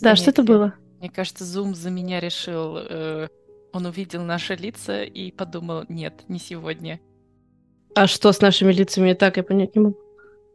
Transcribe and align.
Да, 0.00 0.16
что 0.16 0.30
это 0.30 0.42
было? 0.42 0.74
Мне 1.00 1.10
кажется, 1.10 1.44
Zoom 1.44 1.74
за 1.74 1.90
меня 1.90 2.20
решил. 2.20 2.78
э, 2.78 3.28
он 3.72 3.86
увидел 3.86 4.22
наши 4.22 4.54
лица 4.54 5.02
и 5.02 5.30
подумал, 5.30 5.84
нет, 5.88 6.24
не 6.28 6.38
сегодня. 6.38 7.00
А 7.94 8.06
что 8.06 8.32
с 8.32 8.40
нашими 8.40 8.72
лицами 8.72 9.12
так, 9.12 9.36
я 9.36 9.42
понять 9.42 9.74
не 9.74 9.82
могу. 9.82 9.98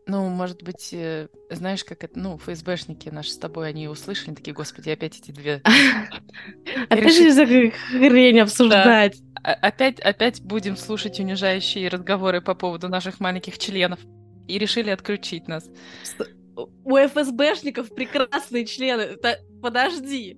Ну, 0.07 0.27
может 0.29 0.63
быть, 0.63 0.89
э, 0.93 1.27
знаешь, 1.51 1.83
как 1.83 2.03
это, 2.03 2.17
ну, 2.19 2.37
ФСБшники 2.37 3.09
наши 3.09 3.31
с 3.31 3.37
тобой, 3.37 3.69
они 3.69 3.87
услышали, 3.87 4.33
такие, 4.33 4.53
господи, 4.53 4.89
опять 4.89 5.17
эти 5.19 5.31
две. 5.31 5.61
Опять 6.89 7.15
же 7.15 7.31
всякую 7.31 7.71
хрень 7.91 8.39
обсуждать. 8.39 9.17
А- 9.43 9.53
Опять, 9.53 9.99
опять 9.99 10.41
будем 10.41 10.75
слушать 10.77 11.19
унижающие 11.19 11.87
разговоры 11.87 12.41
по 12.41 12.55
поводу 12.55 12.89
наших 12.89 13.19
маленьких 13.19 13.57
членов. 13.57 13.99
И 14.47 14.57
решили 14.57 14.89
отключить 14.89 15.47
нас. 15.47 15.69
У 16.83 16.97
ФСБшников 16.97 17.93
прекрасные 17.93 18.65
члены. 18.65 19.17
Та- 19.17 19.37
Подожди. 19.61 20.37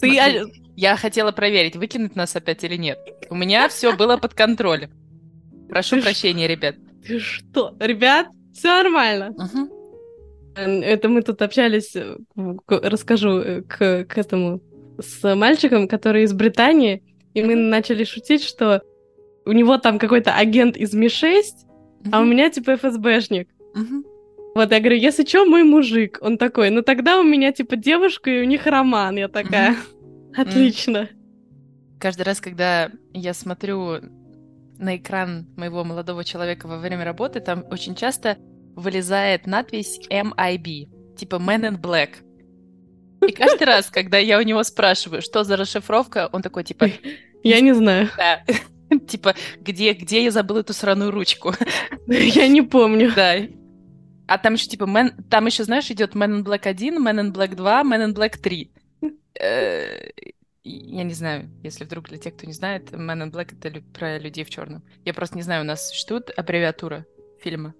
Ты... 0.00 0.14
Смотри. 0.14 0.62
Я 0.74 0.96
хотела 0.96 1.32
проверить, 1.32 1.76
выкинуть 1.76 2.16
нас 2.16 2.34
опять 2.34 2.64
или 2.64 2.76
нет. 2.76 2.98
У 3.28 3.34
меня 3.34 3.68
все 3.68 3.94
было 3.94 4.16
под 4.16 4.34
контролем. 4.34 4.90
Прошу 5.68 5.96
Ты 5.96 6.02
прощения, 6.02 6.48
ребят. 6.48 6.76
Ты 7.06 7.18
что? 7.18 7.76
Ребят, 7.78 8.28
все 8.54 8.68
нормально. 8.68 9.34
Мгм. 9.36 9.70
Это 10.54 11.08
мы 11.08 11.22
тут 11.22 11.40
общались, 11.40 11.96
э, 11.96 12.16
расскажу, 12.68 13.38
э, 13.38 13.62
к, 13.62 14.04
к 14.04 14.18
этому, 14.18 14.60
с 14.98 15.34
мальчиком, 15.34 15.88
который 15.88 16.24
из 16.24 16.32
Британии, 16.32 17.02
и 17.32 17.42
мы 17.42 17.54
начали 17.54 18.04
шутить, 18.04 18.42
что 18.42 18.82
у 19.46 19.52
него 19.52 19.78
там 19.78 19.98
какой-то 19.98 20.34
агент 20.34 20.76
из 20.76 20.92
Ми-6, 20.92 21.42
а 22.12 22.20
у 22.20 22.24
меня 22.24 22.50
типа 22.50 22.76
ФСБшник. 22.76 23.48
Вот, 24.54 24.70
я 24.70 24.80
говорю, 24.80 24.96
если 24.96 25.24
что, 25.24 25.44
мой 25.46 25.62
мужик. 25.62 26.18
Он 26.20 26.36
такой, 26.38 26.70
ну 26.70 26.82
тогда 26.82 27.18
у 27.18 27.22
меня 27.22 27.52
типа 27.52 27.76
девушка, 27.76 28.30
и 28.30 28.40
у 28.40 28.44
них 28.44 28.66
роман. 28.66 29.16
Я 29.16 29.28
такая, 29.28 29.76
отлично. 30.36 31.08
Каждый 31.98 32.22
раз, 32.22 32.40
когда 32.40 32.90
я 33.12 33.32
смотрю 33.32 34.00
на 34.78 34.96
экран 34.96 35.46
моего 35.56 35.84
молодого 35.84 36.24
человека 36.24 36.66
во 36.66 36.78
время 36.78 37.04
работы, 37.04 37.40
там 37.40 37.64
очень 37.70 37.94
часто 37.94 38.36
вылезает 38.74 39.46
надпись 39.46 40.00
MIB, 40.10 41.16
типа 41.16 41.36
Man 41.36 41.70
in 41.70 41.80
Black. 41.80 42.16
И 43.26 43.32
каждый 43.32 43.64
раз, 43.64 43.86
когда 43.86 44.18
я 44.18 44.38
у 44.38 44.42
него 44.42 44.62
спрашиваю, 44.64 45.22
что 45.22 45.44
за 45.44 45.56
расшифровка, 45.56 46.28
он 46.32 46.42
такой, 46.42 46.64
типа, 46.64 46.90
Я 47.42 47.60
не 47.60 47.72
знаю. 47.72 48.08
да, 48.16 48.42
типа, 49.08 49.34
где, 49.60 49.92
где 49.92 50.24
я 50.24 50.30
забыл 50.30 50.58
эту 50.58 50.72
сраную 50.72 51.10
ручку? 51.10 51.54
Я 52.06 52.48
не 52.48 52.62
помню. 52.62 53.12
Да. 53.14 53.36
А 54.32 54.38
там 54.38 54.54
еще, 54.54 54.66
типа, 54.68 54.84
Man- 54.84 55.12
там 55.28 55.46
еще, 55.46 55.64
знаешь, 55.64 55.90
идет 55.90 56.14
Man 56.14 56.40
in 56.40 56.42
Black 56.44 56.66
1, 56.66 56.96
Man 57.06 57.20
in 57.20 57.32
Black 57.32 57.54
2, 57.54 57.82
Man 57.82 58.06
in 58.08 58.14
Black 58.14 58.38
3. 58.38 58.70
Э, 59.38 60.08
Я 60.64 61.02
не 61.02 61.12
знаю, 61.14 61.50
если 61.64 61.84
вдруг 61.84 62.08
для 62.08 62.18
тех, 62.18 62.34
кто 62.36 62.46
не 62.46 62.52
знает, 62.52 62.92
Man 62.92 63.22
in 63.24 63.30
Black 63.32 63.52
это 63.60 63.82
про 63.92 64.18
людей 64.18 64.44
в 64.44 64.50
черном. 64.50 64.82
Я 65.04 65.12
просто 65.12 65.36
не 65.36 65.42
знаю, 65.42 65.62
у 65.62 65.66
нас 65.66 65.88
существует 65.88 66.30
аббревиатура 66.36 67.04
фильма. 67.42 67.74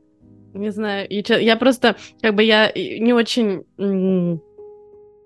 Не 0.52 0.70
знаю. 0.70 1.06
Я 1.10 1.56
просто, 1.56 1.96
как 2.20 2.34
бы, 2.34 2.42
я 2.42 2.70
не 2.74 3.12
очень... 3.14 3.62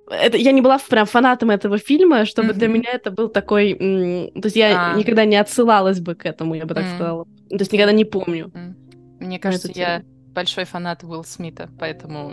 Это, 0.09 0.37
я 0.37 0.53
не 0.53 0.61
была 0.61 0.79
прям 0.79 1.07
фанатом 1.07 1.51
этого 1.51 1.79
фильма, 1.79 2.25
чтобы 2.27 2.53
для 2.53 2.69
Мгм. 2.69 2.75
меня 2.79 2.91
это 2.93 3.11
был 3.11 3.29
такой... 3.29 3.75
То 3.75 4.41
есть 4.45 4.55
я 4.57 4.93
А. 4.93 4.97
никогда 4.97 5.25
не 5.25 5.35
отсылалась 5.37 5.99
бы 6.01 6.15
к 6.15 6.27
этому, 6.27 6.55
я 6.55 6.65
бы 6.67 6.75
так 6.75 6.85
М. 6.85 6.95
сказала. 6.95 7.25
То 7.49 7.57
есть 7.59 7.73
никогда 7.73 7.93
не 7.93 8.05
помню. 8.05 8.53
М. 8.55 8.77
Мне 9.19 9.39
кажется, 9.41 9.73
я 9.75 10.03
большой 10.37 10.65
фанат 10.65 11.03
Уилл 11.03 11.25
Смита, 11.25 11.69
поэтому 11.81 12.31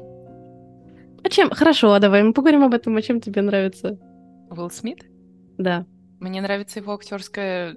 А 1.24 1.30
чем? 1.30 1.50
Хорошо, 1.50 1.94
а 1.94 2.00
давай 2.00 2.22
мы 2.22 2.34
поговорим 2.34 2.64
об 2.64 2.74
этом. 2.74 2.96
А 2.98 3.02
чем 3.02 3.22
тебе 3.22 3.42
нравится? 3.42 3.98
Уилл 4.52 4.70
Смит? 4.70 5.06
Да. 5.58 5.86
Мне 6.20 6.42
нравится 6.42 6.80
его 6.80 6.94
актерское 6.94 7.76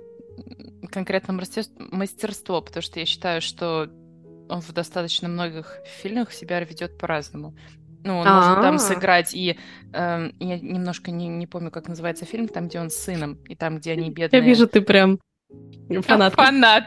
конкретно 0.91 1.33
мастер- 1.35 1.71
мастерство, 1.79 2.61
потому 2.61 2.83
что 2.83 2.99
я 3.01 3.07
считаю, 3.07 3.41
что 3.41 3.89
он 4.49 4.61
в 4.61 4.73
достаточно 4.73 5.29
многих 5.29 5.79
фильмах 6.03 6.33
себя 6.33 6.61
ведет 6.61 6.99
по-разному. 6.99 7.57
Ну, 8.05 8.19
он 8.19 8.27
может 8.29 8.63
там 8.63 8.79
сыграть 8.79 9.35
и... 9.35 9.59
эм, 9.93 10.33
я 10.39 10.59
немножко 10.61 11.11
не, 11.11 11.27
не 11.29 11.47
помню, 11.47 11.71
как 11.73 11.89
называется 11.89 12.25
фильм, 12.25 12.47
там, 12.47 12.69
где 12.69 12.79
он 12.81 12.91
с 12.91 12.97
сыном, 12.97 13.39
и 13.49 13.57
там, 13.57 13.79
где 13.79 13.93
они 13.93 14.07
Я 14.09 14.11
бедные. 14.13 14.43
вижу, 14.43 14.69
ты 14.69 14.81
прям 14.81 15.19
фанат. 16.03 16.35
Фанат. 16.35 16.85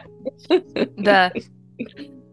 Да. 0.96 1.32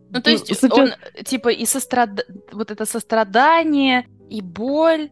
Ну, 0.10 0.22
то 0.22 0.30
есть 0.30 0.48
с 0.48 0.64
учёт- 0.64 0.74
он, 0.80 1.24
типа, 1.24 1.50
и 1.50 1.66
сострад... 1.66 2.26
вот 2.52 2.72
это 2.72 2.86
сострадание, 2.86 4.08
и 4.30 4.42
боль, 4.42 5.10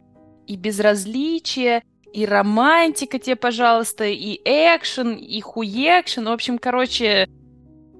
и 0.48 0.56
безразличие, 0.56 1.84
и 2.14 2.26
романтика 2.26 3.20
тебе, 3.20 3.36
пожалуйста, 3.36 4.06
и 4.06 4.40
экшен, 4.46 5.16
и 5.16 5.42
хуекшен. 5.42 6.26
В 6.26 6.32
общем, 6.32 6.58
короче, 6.58 7.28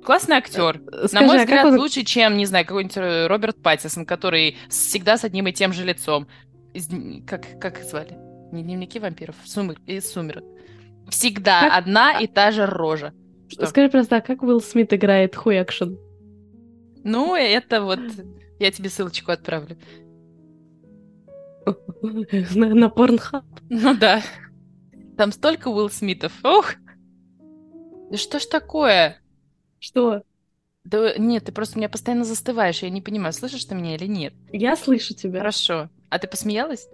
классный 0.06 0.38
актер. 0.38 0.80
На 0.80 1.08
Скажи, 1.08 1.26
мой 1.26 1.38
а 1.38 1.40
взгляд, 1.42 1.66
он- 1.66 1.80
лучше, 1.80 2.04
чем, 2.04 2.38
не 2.38 2.46
знаю, 2.46 2.66
какой-нибудь 2.66 2.98
э, 2.98 3.28
Роберт 3.28 3.62
Паттисон, 3.62 4.06
который 4.06 4.56
всегда 4.70 5.18
с 5.18 5.24
одним 5.26 5.48
и 5.48 5.52
тем 5.54 5.74
же 5.74 5.84
лицом. 5.84 6.28
Из 6.74 6.88
Как, 7.28 7.60
как 7.60 7.80
их 7.80 7.86
звали? 7.86 8.18
Не 8.52 8.64
дневники 8.64 9.00
вампиров, 9.00 9.36
Сумер... 9.44 9.78
из 9.86 10.10
сумерок. 10.12 10.44
Всегда 11.10 11.62
Как- 11.70 11.78
одна 11.78 12.20
и 12.20 12.28
та 12.28 12.52
же 12.52 12.66
рожа. 12.66 13.14
Что? 13.50 13.66
Скажи 13.68 13.90
просто, 13.90 14.18
а 14.18 14.22
как 14.22 14.42
Уилл 14.44 14.62
Смит 14.62 14.94
играет 14.94 15.36
хуй 15.36 15.62
экшен? 15.62 15.98
Ну, 17.06 17.36
это 17.36 17.82
вот... 17.82 18.00
Я 18.60 18.72
тебе 18.72 18.90
ссылочку 18.90 19.32
отправлю. 19.32 19.78
На, 22.02 22.74
на 22.74 22.86
Pornhub. 22.88 23.44
Ну 23.70 23.96
да. 23.96 24.22
Там 25.18 25.32
столько 25.32 25.70
Уилл 25.70 25.90
Смитов. 25.90 26.34
Ох! 26.44 26.74
Да 28.12 28.18
что 28.18 28.40
ж 28.40 28.46
такое? 28.46 29.22
Что? 29.80 30.24
Да 30.84 31.16
нет, 31.18 31.46
ты 31.46 31.52
просто 31.52 31.78
меня 31.78 31.90
постоянно 31.90 32.24
застываешь, 32.24 32.84
я 32.84 32.90
не 32.90 33.02
понимаю, 33.02 33.34
слышишь 33.34 33.66
ты 33.66 33.74
меня 33.76 33.96
или 33.96 34.06
нет. 34.06 34.34
Я 34.52 34.76
слышу 34.76 35.16
тебя. 35.16 35.40
Хорошо. 35.40 35.90
А 36.10 36.20
ты 36.20 36.28
посмеялась? 36.28 36.88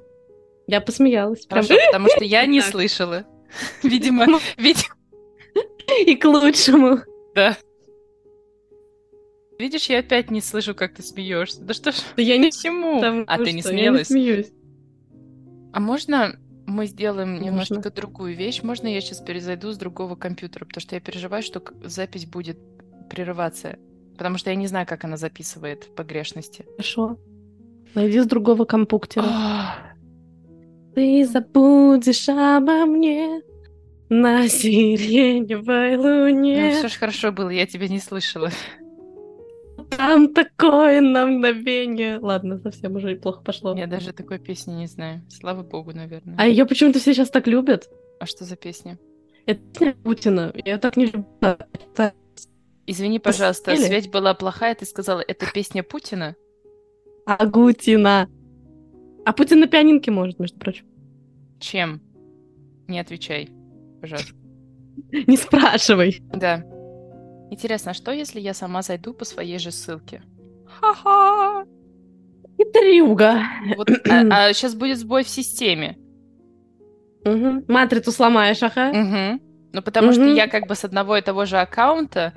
Я 0.68 0.82
посмеялась. 0.82 1.46
Прям. 1.46 1.64
Хорошо, 1.66 1.82
потому 1.88 2.10
что 2.10 2.24
я 2.24 2.46
не 2.46 2.62
слышала. 2.62 3.26
Видимо, 3.84 4.26
видимо, 4.58 4.96
И 6.06 6.16
к 6.16 6.26
лучшему. 6.26 7.00
да. 7.36 7.58
Видишь, 9.62 9.90
я 9.90 10.00
опять 10.00 10.32
не 10.32 10.42
слышу, 10.42 10.74
как 10.74 10.96
ты 10.96 11.04
смеешься. 11.04 11.62
Да 11.62 11.76
что 11.76 11.92
ж, 11.92 11.96
Да 12.18 12.24
я 12.24 12.38
не 12.38 12.50
потому 12.50 13.26
А 13.28 13.38
ты 13.38 13.52
не 13.52 13.62
что 13.62 13.70
я 13.72 13.78
смеялась? 13.78 14.08
смеюсь. 14.08 14.52
А 15.72 15.80
можно 15.80 16.36
мы 16.66 16.88
сделаем 16.88 17.34
Можно. 17.34 17.46
немножко 17.46 17.92
другую 17.92 18.36
вещь? 18.36 18.64
Можно 18.64 18.88
я 18.88 19.00
сейчас 19.02 19.20
перезайду 19.20 19.72
с 19.72 19.78
другого 19.78 20.16
компьютера? 20.16 20.66
Потому 20.66 20.82
что 20.82 20.96
я 20.96 21.02
переживаю, 21.02 21.44
что 21.44 21.62
запись 21.84 22.26
будет 22.26 22.58
прерываться. 23.10 23.78
Потому 24.18 24.40
что 24.40 24.50
я 24.50 24.56
не 24.56 24.66
знаю, 24.66 24.88
как 24.88 25.04
она 25.04 25.16
записывает 25.18 25.84
в 25.84 25.94
погрешности. 25.94 26.66
Хорошо. 26.78 27.20
Найди 27.94 28.20
с 28.20 28.26
другого 28.26 28.66
компуктера. 28.66 29.28
Ты 30.96 31.24
забудешь 31.26 32.28
обо 32.30 32.86
мне 32.86 33.42
на 34.10 34.48
сиреневой 34.50 35.98
Ну, 35.98 36.24
луне. 36.24 36.72
все 36.74 36.88
ж 36.88 36.94
хорошо 36.98 37.32
было, 37.32 37.50
я 37.50 37.66
тебя 37.68 37.88
не 37.88 38.00
слышала. 38.00 38.50
Там 39.98 40.34
такое 40.34 41.02
на 41.02 41.26
мгновение. 41.26 42.18
Ладно, 42.20 42.60
совсем 42.60 42.96
уже 42.96 43.16
плохо 43.16 43.42
пошло. 43.42 43.76
Я 43.76 43.88
даже 43.88 44.14
такой 44.14 44.40
песни 44.40 44.74
не 44.74 44.88
знаю. 44.88 45.22
Слава 45.30 45.64
богу, 45.64 45.92
наверное. 45.94 46.36
А 46.38 46.48
ее 46.48 46.66
почему-то 46.66 47.00
все 47.00 47.14
сейчас 47.14 47.30
так 47.30 47.48
любят. 47.48 47.90
А 48.20 48.26
что 48.26 48.46
за 48.46 48.56
песня? 48.56 48.98
Это 49.46 49.62
песня 49.78 49.96
Путина. 50.04 50.54
Я 50.66 50.78
так 50.78 50.98
не 50.98 51.06
люблю. 51.08 51.26
Это- 51.42 52.14
Извини, 52.88 53.20
пожалуйста, 53.20 53.72
Или? 53.74 53.82
связь 53.84 54.08
была 54.08 54.34
плохая, 54.34 54.74
ты 54.76 54.86
сказала, 54.86 55.22
это 55.26 55.46
песня 55.54 55.84
Путина? 55.84 56.36
Агутина. 57.26 58.28
А 59.24 59.34
Путин 59.34 59.60
на 59.60 59.68
пианинке 59.68 60.10
может, 60.12 60.40
между 60.40 60.58
прочим. 60.58 60.86
Чем? 61.60 62.02
Не 62.88 63.00
отвечай, 63.00 63.50
пожалуйста. 64.02 64.34
Не 65.12 65.38
спрашивай. 65.38 66.22
Да. 66.34 66.64
Интересно, 67.52 67.92
а 67.92 67.94
что, 67.94 68.12
если 68.12 68.40
я 68.40 68.54
сама 68.54 68.82
зайду 68.82 69.14
по 69.14 69.26
своей 69.26 69.60
же 69.60 69.72
ссылке? 69.72 70.24
Ха-ха! 70.66 71.66
Хитрюга. 72.58 73.42
Вот, 73.76 73.90
а, 74.10 74.54
сейчас 74.54 74.74
будет 74.74 74.98
сбой 74.98 75.24
в 75.24 75.30
системе. 75.30 75.98
Мгм. 77.26 77.66
Матрицу 77.68 78.12
сломаешь, 78.12 78.64
ага. 78.64 78.90
Угу. 78.90 79.42
Ну, 79.74 79.82
потому 79.82 80.12
что 80.14 80.22
Мгм. 80.24 80.34
я 80.36 80.48
как 80.48 80.68
бы 80.68 80.76
с 80.76 80.86
одного 80.86 81.18
и 81.18 81.22
того 81.22 81.46
же 81.46 81.58
аккаунта. 81.58 82.34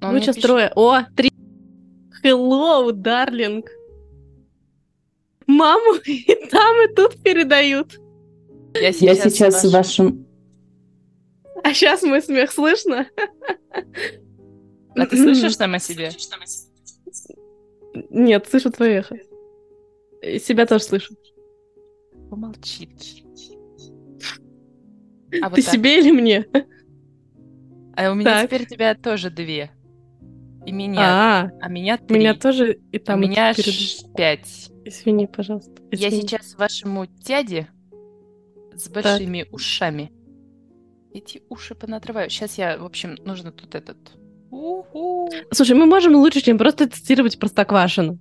он 0.00 0.14
Ну, 0.14 0.20
сейчас 0.20 0.36
пишет- 0.36 0.48
трое. 0.48 0.72
О, 0.76 1.02
три. 1.16 1.30
Hello, 2.24 2.90
darling. 2.92 3.64
Маму 5.46 5.94
и 6.06 6.24
там, 6.50 6.76
и 6.84 6.94
тут 6.94 7.20
передают. 7.22 7.98
Я 8.74 8.80
Я 8.88 8.92
сейчас, 8.92 9.18
сейчас 9.34 9.64
ваш- 9.64 9.72
вашим... 9.72 10.26
А 11.64 11.72
сейчас 11.74 12.02
мой 12.02 12.22
смех 12.22 12.50
слышно? 12.52 13.06
А 14.94 15.06
ты 15.06 15.16
слышишь 15.16 15.56
сама 15.56 15.78
себе? 15.78 16.10
Нет, 18.10 18.46
слышу 18.48 18.70
твое 18.70 18.98
эхо. 18.98 19.16
И 20.22 20.38
Себя 20.38 20.66
тоже 20.66 20.84
слышу. 20.84 21.14
Помолчи. 22.30 22.88
А 25.42 25.48
вот 25.48 25.56
Ты 25.56 25.62
так. 25.62 25.74
себе 25.74 25.98
или 25.98 26.10
мне? 26.10 26.46
А 27.96 28.10
у 28.10 28.14
меня 28.14 28.40
так. 28.40 28.46
теперь 28.46 28.66
тебя 28.66 28.94
тоже 28.94 29.30
две. 29.30 29.70
И 30.64 30.72
меня. 30.72 31.00
А, 31.00 31.50
а 31.60 31.68
меня 31.68 31.98
три. 31.98 32.18
Меня 32.18 32.34
тоже 32.34 32.78
и 32.92 32.98
там. 32.98 33.18
У 33.18 33.22
меня 33.22 33.52
перед... 33.54 34.14
пять. 34.14 34.70
Извини, 34.84 35.26
пожалуйста. 35.26 35.72
Извини. 35.90 36.16
Я 36.16 36.22
сейчас 36.22 36.54
вашему 36.54 37.06
дяде 37.06 37.68
с 38.74 38.88
большими 38.88 39.42
так. 39.42 39.52
ушами. 39.52 40.12
Эти 41.14 41.42
уши 41.48 41.74
понатрываю. 41.74 42.30
Сейчас 42.30 42.56
я, 42.58 42.78
в 42.78 42.84
общем, 42.84 43.16
нужно 43.24 43.52
тут 43.52 43.74
этот... 43.74 43.96
У-ху. 44.50 45.30
Слушай, 45.50 45.76
мы 45.76 45.86
можем 45.86 46.14
лучше, 46.14 46.40
чем 46.40 46.58
просто 46.58 46.88
цитировать 46.88 47.38
Простоквашину. 47.38 48.18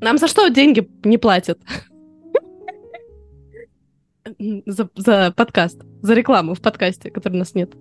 Нам 0.00 0.18
за 0.18 0.28
что 0.28 0.48
деньги 0.48 0.88
не 1.04 1.18
платят? 1.18 1.58
за, 4.66 4.88
за 4.96 5.32
подкаст, 5.36 5.80
за 6.02 6.14
рекламу 6.14 6.54
в 6.54 6.60
подкасте, 6.60 7.10
который 7.10 7.34
у 7.34 7.38
нас 7.38 7.54
нет. 7.54 7.74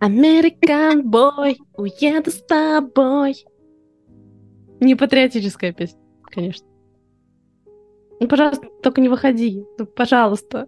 American 0.00 1.02
Boy, 1.02 1.56
уеду 1.76 2.30
с 2.30 2.42
тобой. 2.42 3.44
Не 4.80 4.94
патриотическая 4.94 5.72
песня, 5.72 6.00
конечно. 6.22 6.66
Ну, 8.20 8.28
пожалуйста, 8.28 8.68
только 8.82 9.00
не 9.00 9.08
выходи. 9.08 9.64
Ну, 9.78 9.86
пожалуйста. 9.86 10.66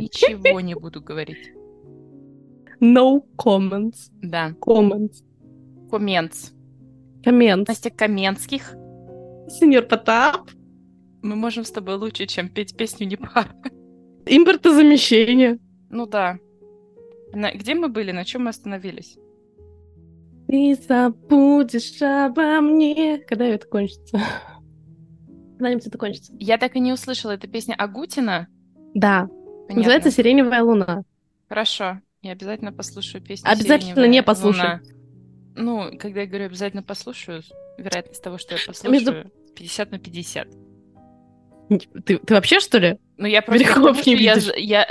Ничего 0.00 0.60
не 0.60 0.74
буду 0.74 1.00
говорить. 1.00 1.52
No 2.80 3.24
comments. 3.36 4.10
Да. 4.22 4.50
Comments. 4.60 5.14
Comments. 5.90 6.52
Comments. 7.24 7.64
Настя 7.66 7.90
Каменских. 7.90 8.74
Сеньор 9.48 9.84
Потап. 9.84 10.50
Мы 11.22 11.36
можем 11.36 11.64
с 11.64 11.70
тобой 11.70 11.96
лучше, 11.96 12.26
чем 12.26 12.48
петь 12.48 12.76
песню 12.76 13.06
не 13.06 13.16
пара. 13.16 13.50
Импортозамещение. 14.26 15.58
Ну 15.90 16.06
да. 16.06 16.38
На... 17.32 17.52
Где 17.52 17.74
мы 17.74 17.88
были? 17.88 18.12
На 18.12 18.24
чем 18.24 18.44
мы 18.44 18.50
остановились? 18.50 19.16
Ты 20.48 20.76
забудешь 20.86 22.02
обо 22.02 22.60
мне. 22.60 23.18
Когда 23.18 23.46
это 23.46 23.66
кончится? 23.66 24.20
Когда-нибудь 25.58 25.86
это 25.86 25.98
кончится. 25.98 26.32
Я 26.38 26.58
так 26.58 26.76
и 26.76 26.80
не 26.80 26.92
услышала. 26.92 27.32
Это 27.32 27.46
песня 27.46 27.74
Агутина? 27.74 28.48
Да. 28.94 29.28
Понятно. 29.66 29.76
Называется 29.76 30.10
«Сиреневая 30.10 30.62
луна». 30.62 31.02
Хорошо. 31.48 32.00
Я 32.22 32.32
обязательно 32.32 32.72
послушаю 32.72 33.22
песню 33.22 33.50
Обязательно 33.50 34.06
не 34.06 34.22
послушаю. 34.22 34.80
Ну, 35.56 35.90
когда 35.98 36.22
я 36.22 36.26
говорю 36.26 36.46
обязательно 36.46 36.82
послушаю, 36.82 37.42
вероятность 37.78 38.22
того, 38.22 38.38
что 38.38 38.54
я 38.54 38.60
послушаю, 38.66 38.92
Между... 38.92 39.30
50 39.54 39.90
на 39.90 39.98
50. 39.98 40.48
Ты, 42.04 42.18
ты 42.18 42.34
вообще, 42.34 42.60
что 42.60 42.78
ли? 42.78 42.98
Ну, 43.16 43.26
я 43.26 43.40
просто... 43.42 43.64
Верхов 43.64 44.06
не 44.06 44.16
я, 44.16 44.36
я, 44.56 44.86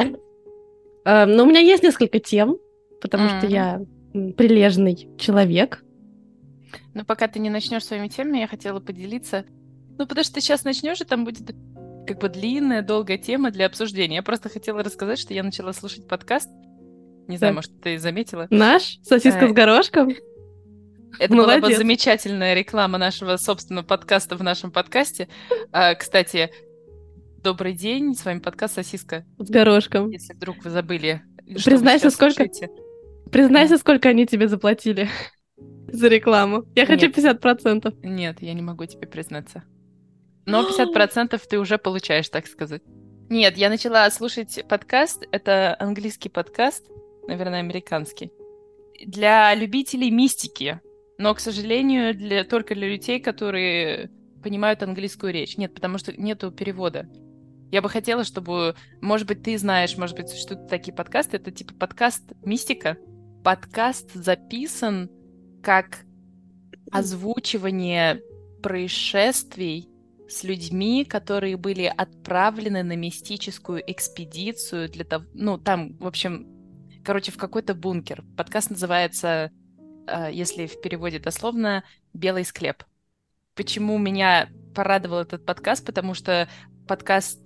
Uh, 1.06 1.26
но 1.26 1.44
у 1.44 1.46
меня 1.46 1.60
есть 1.60 1.84
несколько 1.84 2.20
тем, 2.20 2.56
потому 3.02 3.26
mm-hmm. 3.26 3.38
что 3.40 3.48
я 3.48 3.82
прилежный 4.38 5.10
человек. 5.18 5.84
Ну, 6.94 7.04
пока 7.04 7.28
ты 7.28 7.40
не 7.40 7.50
начнешь 7.50 7.84
своими 7.84 8.08
темами, 8.08 8.40
я 8.40 8.48
хотела 8.48 8.80
поделиться. 8.80 9.44
Ну, 9.98 10.08
потому 10.08 10.24
что 10.24 10.36
ты 10.36 10.42
сейчас 10.42 10.64
начнешь, 10.64 11.02
и 11.02 11.04
там 11.04 11.26
будет 11.26 11.54
как 12.06 12.20
бы 12.20 12.30
длинная, 12.30 12.82
долгая 12.82 13.18
тема 13.18 13.52
для 13.52 13.66
обсуждения. 13.66 14.16
Я 14.18 14.24
просто 14.24 14.50
хотела 14.50 14.84
рассказать, 14.84 15.20
что 15.20 15.34
я 15.34 15.44
начала 15.44 15.74
слушать 15.74 16.08
подкаст. 16.08 16.50
Не 17.28 17.36
так. 17.36 17.40
знаю, 17.40 17.54
может, 17.56 17.82
ты 17.82 17.98
заметила. 17.98 18.48
Наш? 18.50 19.00
Сосиска 19.04 19.46
а, 19.46 19.50
с 19.50 19.52
горошком? 19.54 20.10
Это 21.20 21.34
Молодец. 21.34 21.62
была 21.62 21.70
бы 21.70 21.76
замечательная 21.76 22.54
реклама 22.54 22.98
нашего 22.98 23.38
собственного 23.38 23.86
подкаста 23.86 24.36
в 24.36 24.44
нашем 24.44 24.72
подкасте. 24.72 25.30
А, 25.72 25.96
кстати, 25.96 26.50
Добрый 27.44 27.74
день, 27.74 28.16
с 28.16 28.24
вами 28.24 28.40
подкаст 28.40 28.76
«Сосиска». 28.76 29.26
С 29.38 29.50
горошком. 29.50 30.10
Если 30.12 30.34
вдруг 30.34 30.64
вы 30.64 30.70
забыли, 30.70 31.24
Признайся, 31.46 32.10
сколько... 32.10 32.36
Слушаете. 32.36 32.70
Признайся, 33.34 33.78
сколько 33.78 34.08
они 34.08 34.26
тебе 34.26 34.48
заплатили 34.48 35.10
за 35.92 36.08
рекламу. 36.08 36.64
Я 36.74 36.86
хочу 36.86 37.08
Нет. 37.08 37.18
50%. 37.18 37.98
Нет, 38.02 38.38
я 38.42 38.54
не 38.54 38.62
могу 38.62 38.86
тебе 38.86 39.08
признаться. 39.08 39.64
Но 40.46 40.68
50% 40.96 41.42
ты 41.48 41.60
уже 41.60 41.78
получаешь, 41.78 42.30
так 42.30 42.48
сказать. 42.48 42.82
Нет, 43.30 43.58
я 43.58 43.70
начала 43.70 44.10
слушать 44.12 44.64
подкаст. 44.68 45.26
Это 45.32 45.76
английский 45.80 46.30
подкаст, 46.30 46.86
наверное, 47.28 47.60
американский. 47.60 48.32
Для 49.06 49.54
любителей 49.56 50.12
мистики. 50.12 50.80
Но, 51.18 51.34
к 51.34 51.40
сожалению, 51.40 52.16
для, 52.16 52.44
только 52.44 52.76
для 52.76 52.90
людей, 52.90 53.20
которые 53.20 54.10
понимают 54.44 54.84
английскую 54.84 55.32
речь. 55.32 55.58
Нет, 55.58 55.74
потому 55.74 55.98
что 55.98 56.14
нету 56.14 56.52
перевода. 56.52 57.08
Я 57.72 57.82
бы 57.82 57.90
хотела, 57.90 58.24
чтобы, 58.24 58.76
может 59.02 59.28
быть, 59.28 59.42
ты 59.42 59.58
знаешь, 59.58 59.98
может 59.98 60.16
быть, 60.16 60.30
существуют 60.30 60.68
такие 60.68 60.94
подкасты. 60.94 61.38
Это 61.38 61.52
типа 61.52 61.74
подкаст 61.74 62.24
«Мистика». 62.44 62.98
Подкаст 63.44 64.14
записан 64.14 65.10
как 65.64 66.06
озвучивание 66.92 68.22
происшествий 68.62 69.90
с 70.34 70.44
людьми, 70.44 71.06
которые 71.06 71.58
были 71.58 71.92
отправлены 71.96 72.84
на 72.84 72.96
мистическую 72.96 73.84
экспедицию 73.92 74.90
для 74.90 75.06
того, 75.06 75.26
ну, 75.34 75.58
там, 75.58 75.98
в 75.98 76.08
общем, 76.08 76.48
короче, 77.04 77.32
в 77.32 77.38
какой-то 77.38 77.76
бункер. 77.76 78.24
Подкаст 78.36 78.70
называется, 78.72 79.52
э, 80.08 80.30
если 80.32 80.66
в 80.66 80.82
переводе 80.82 81.20
дословно, 81.20 81.84
«Белый 82.14 82.46
склеп». 82.46 82.84
Почему 83.56 83.98
меня 83.98 84.50
порадовал 84.74 85.20
этот 85.20 85.46
подкаст? 85.46 85.86
Потому 85.86 86.14
что 86.14 86.50
подкаст 86.88 87.40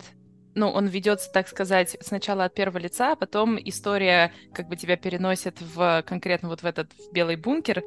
ну, 0.56 0.70
он 0.70 0.88
ведется, 0.88 1.32
так 1.32 1.48
сказать, 1.48 1.98
сначала 2.02 2.46
от 2.46 2.56
первого 2.56 2.80
лица, 2.80 3.12
а 3.12 3.16
потом 3.16 3.60
история 3.64 4.34
как 4.54 4.68
бы 4.68 4.76
тебя 4.76 4.98
переносит 4.98 5.62
в 5.62 6.04
конкретно 6.08 6.50
вот 6.50 6.64
в 6.64 6.66
этот 6.66 6.92
в 6.94 7.12
белый 7.12 7.36
бункер, 7.36 7.84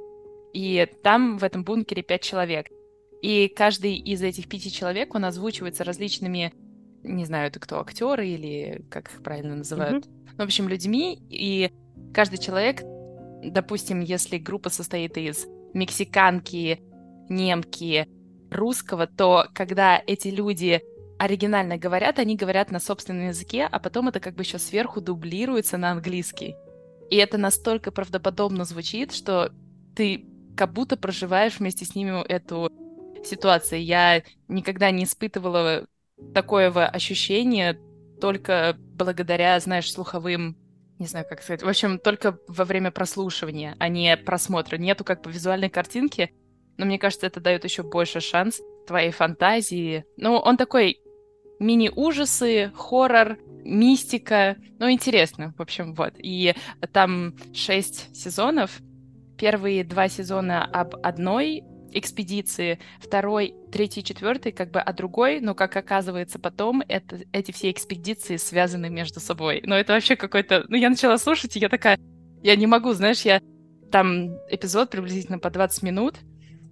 и 0.53 0.87
там 1.03 1.39
в 1.39 1.43
этом 1.43 1.65
бункере 1.65 2.03
пять 2.03 2.23
человек. 2.23 2.69
И 3.23 3.49
каждый 3.49 3.97
из 3.97 4.23
этих 4.23 4.49
пяти 4.49 4.71
человек, 4.71 5.15
он 5.15 5.25
озвучивается 5.25 5.85
различными, 5.85 6.55
не 7.03 7.25
знаю, 7.25 7.49
это 7.49 7.61
кто, 7.61 7.81
актеры 7.81 8.29
или 8.29 8.85
как 8.91 9.13
их 9.13 9.23
правильно 9.23 9.57
называют, 9.57 10.07
mm-hmm. 10.07 10.37
в 10.37 10.41
общем, 10.41 10.69
людьми, 10.69 11.21
и 11.29 11.71
каждый 12.15 12.39
человек, 12.39 12.83
допустим, 13.45 14.01
если 14.01 14.39
группа 14.39 14.71
состоит 14.71 15.17
из 15.17 15.47
мексиканки, 15.75 16.81
немки, 17.29 18.09
русского, 18.51 19.07
то 19.07 19.47
когда 19.55 20.03
эти 20.07 20.29
люди 20.29 20.83
оригинально 21.19 21.77
говорят, 21.77 22.19
они 22.19 22.37
говорят 22.37 22.71
на 22.71 22.81
собственном 22.81 23.29
языке, 23.29 23.69
а 23.71 23.79
потом 23.79 24.09
это 24.09 24.21
как 24.21 24.35
бы 24.35 24.43
еще 24.43 24.59
сверху 24.59 25.01
дублируется 25.01 25.77
на 25.77 25.93
английский. 25.93 26.57
И 27.11 27.17
это 27.17 27.39
настолько 27.39 27.91
правдоподобно 27.91 28.65
звучит, 28.65 29.13
что 29.13 29.53
ты 29.95 30.25
как 30.57 30.73
будто 30.73 30.97
проживаешь 30.97 31.59
вместе 31.59 31.85
с 31.85 31.95
ними 31.95 32.27
эту 32.27 32.71
ситуацию. 33.25 33.83
Я 33.85 34.23
никогда 34.49 34.91
не 34.91 35.05
испытывала 35.05 35.87
такое 36.35 36.71
ощущение 36.71 37.79
только 38.21 38.77
благодаря, 38.79 39.59
знаешь, 39.61 39.93
слуховым 39.93 40.57
не 41.01 41.07
знаю, 41.07 41.25
как 41.27 41.43
сказать. 41.43 41.63
В 41.63 41.69
общем, 41.69 41.99
только 41.99 42.39
во 42.47 42.67
время 42.67 42.91
прослушивания, 42.91 43.75
а 43.79 43.89
не 43.89 44.15
просмотра. 44.19 44.77
Нету 44.77 45.03
как 45.03 45.23
бы 45.23 45.33
визуальной 45.33 45.71
картинки, 45.71 46.31
но 46.77 46.85
мне 46.85 46.99
кажется, 46.99 47.27
это 47.27 47.41
дает 47.41 47.65
еще 47.65 47.83
больше 47.83 48.21
шанс 48.21 48.61
твоей 48.87 49.11
фантазии. 49.11 50.05
Ну, 50.19 50.37
он 50.37 50.59
такой 50.59 51.01
мини-ужасы, 51.59 52.71
хоррор, 52.75 53.39
мистика. 53.65 54.57
Ну, 54.79 54.91
интересно, 54.91 55.55
в 55.57 55.63
общем, 55.63 55.95
вот. 55.95 56.13
И 56.19 56.55
там 56.93 57.35
шесть 57.55 58.15
сезонов. 58.15 58.81
Первые 59.39 59.85
два 59.85 60.09
сезона 60.09 60.67
об 60.67 60.97
одной 61.03 61.63
экспедиции, 61.93 62.79
второй, 62.99 63.55
третий, 63.73 64.03
четвертый 64.03 64.53
как 64.53 64.71
бы 64.71 64.81
о 64.81 64.93
другой, 64.93 65.41
но, 65.41 65.55
как 65.55 65.77
оказывается 65.77 66.39
потом, 66.39 66.83
это, 66.89 67.21
эти 67.33 67.53
все 67.53 67.71
экспедиции 67.71 68.37
связаны 68.37 68.91
между 68.91 69.21
собой. 69.21 69.63
Но 69.65 69.77
это 69.77 69.93
вообще 69.93 70.17
какой-то... 70.17 70.65
Ну, 70.69 70.77
я 70.77 70.91
начала 70.91 71.19
слушать, 71.19 71.57
и 71.57 71.61
я 71.61 71.69
такая... 71.69 71.99
Я 72.43 72.57
не 72.57 72.67
могу, 72.67 72.93
знаешь, 72.93 73.23
я... 73.23 73.41
Там 73.91 74.37
эпизод 74.49 74.91
приблизительно 74.91 75.41
по 75.41 75.51
20 75.51 75.83
минут, 75.83 76.19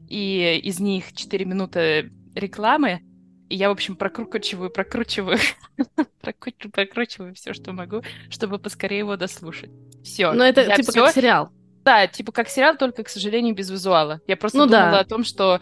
и 0.08 0.60
из 0.62 0.78
них 0.78 1.12
4 1.12 1.44
минуты 1.44 2.12
рекламы, 2.34 3.00
и 3.48 3.56
я, 3.56 3.68
в 3.68 3.72
общем, 3.72 3.96
прокручиваю, 3.96 4.70
прокручиваю, 4.70 5.38
прокручиваю, 6.20 6.70
прокручиваю 6.70 7.34
все, 7.34 7.54
что 7.54 7.72
могу, 7.72 8.02
чтобы 8.30 8.58
поскорее 8.58 8.98
его 8.98 9.16
дослушать. 9.16 9.70
Все. 10.04 10.32
Но 10.32 10.44
это 10.44 10.64
типа 10.76 10.92
всё... 10.92 11.04
как 11.04 11.14
сериал. 11.14 11.50
Да, 11.84 12.06
типа 12.06 12.32
как 12.32 12.48
сериал, 12.48 12.76
только, 12.76 13.02
к 13.02 13.08
сожалению, 13.08 13.54
без 13.54 13.70
визуала. 13.70 14.20
Я 14.26 14.36
просто 14.36 14.58
ну, 14.58 14.66
думала 14.66 14.90
да. 14.90 15.00
о 15.00 15.04
том, 15.04 15.24
что 15.24 15.60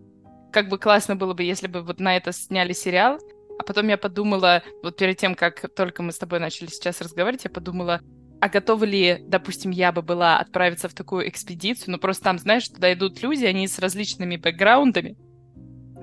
как 0.53 0.69
бы 0.69 0.79
классно 0.79 1.17
было 1.17 1.35
бы, 1.35 1.43
если 1.43 1.67
бы 1.67 1.83
вот 1.83 2.01
на 2.01 2.17
это 2.17 2.33
сняли 2.33 2.73
сериал, 2.73 3.19
а 3.59 3.63
потом 3.63 3.89
я 3.89 3.97
подумала, 3.97 4.63
вот 4.83 4.97
перед 4.97 5.19
тем, 5.19 5.35
как 5.35 5.75
только 5.75 6.03
мы 6.03 6.13
с 6.13 6.19
тобой 6.19 6.41
начали 6.41 6.69
сейчас 6.69 7.01
разговаривать, 7.01 7.45
я 7.45 7.51
подумала, 7.51 8.01
а 8.41 8.49
готова 8.49 8.85
ли, 8.85 9.19
допустим, 9.27 9.71
я 9.71 9.93
бы 9.93 10.03
была 10.03 10.39
отправиться 10.39 10.89
в 10.89 10.95
такую 10.95 11.29
экспедицию, 11.29 11.93
ну 11.93 11.99
просто 11.99 12.25
там, 12.25 12.39
знаешь, 12.39 12.69
туда 12.69 12.93
идут 12.93 13.23
люди, 13.23 13.45
они 13.45 13.67
с 13.67 13.79
различными 13.79 14.37
бэкграундами. 14.37 15.17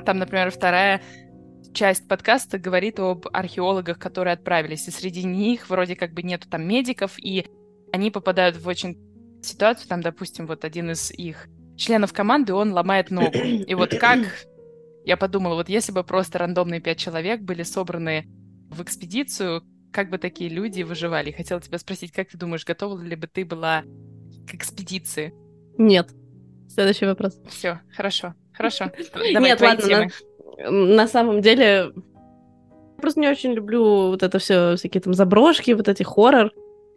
Там, 0.05 0.17
например, 0.17 0.51
вторая 0.51 1.01
часть 1.73 2.07
подкаста 2.07 2.57
говорит 2.57 2.99
об 2.99 3.27
археологах, 3.31 3.99
которые 3.99 4.33
отправились, 4.33 4.87
и 4.87 4.91
среди 4.91 5.23
них 5.23 5.69
вроде 5.69 5.95
как 5.95 6.13
бы 6.13 6.23
нету 6.23 6.49
там 6.49 6.67
медиков, 6.67 7.13
и 7.17 7.47
они 7.91 8.11
попадают 8.11 8.57
в 8.57 8.67
очень 8.67 8.97
ситуацию, 9.45 9.87
там, 9.87 10.01
допустим, 10.01 10.47
вот 10.47 10.65
один 10.65 10.91
из 10.91 11.11
их 11.11 11.47
членов 11.77 12.13
команды, 12.13 12.53
он 12.53 12.73
ломает 12.73 13.11
ногу. 13.11 13.37
И 13.37 13.75
вот 13.75 13.95
как 13.97 14.19
я 15.05 15.17
подумала, 15.17 15.55
вот 15.55 15.69
если 15.69 15.91
бы 15.91 16.03
просто 16.03 16.39
рандомные 16.39 16.79
пять 16.79 16.99
человек 16.99 17.41
были 17.41 17.63
собраны 17.63 18.25
в 18.69 18.81
экспедицию, 18.81 19.63
как 19.91 20.09
бы 20.09 20.17
такие 20.17 20.49
люди 20.49 20.81
выживали? 20.81 21.31
Хотела 21.31 21.61
тебя 21.61 21.77
спросить, 21.77 22.11
как 22.11 22.29
ты 22.29 22.37
думаешь, 22.37 22.65
готова 22.65 23.01
ли 23.01 23.15
бы 23.15 23.27
ты 23.27 23.45
была 23.45 23.83
к 24.47 24.55
экспедиции? 24.55 25.33
Нет. 25.77 26.09
Следующий 26.67 27.05
вопрос. 27.05 27.39
Все, 27.49 27.81
хорошо, 27.95 28.33
хорошо. 28.53 28.91
Давай, 29.13 29.49
Нет, 29.49 29.61
ладно, 29.61 30.09
на, 30.57 30.71
на 30.71 31.07
самом 31.07 31.41
деле 31.41 31.91
я 32.95 33.01
просто 33.01 33.19
не 33.19 33.27
очень 33.27 33.53
люблю 33.53 34.07
вот 34.07 34.23
это 34.23 34.39
все, 34.39 34.75
всякие 34.75 35.01
там 35.01 35.13
заброшки, 35.13 35.71
вот 35.71 35.87
эти 35.87 36.03
хоррор. 36.03 36.51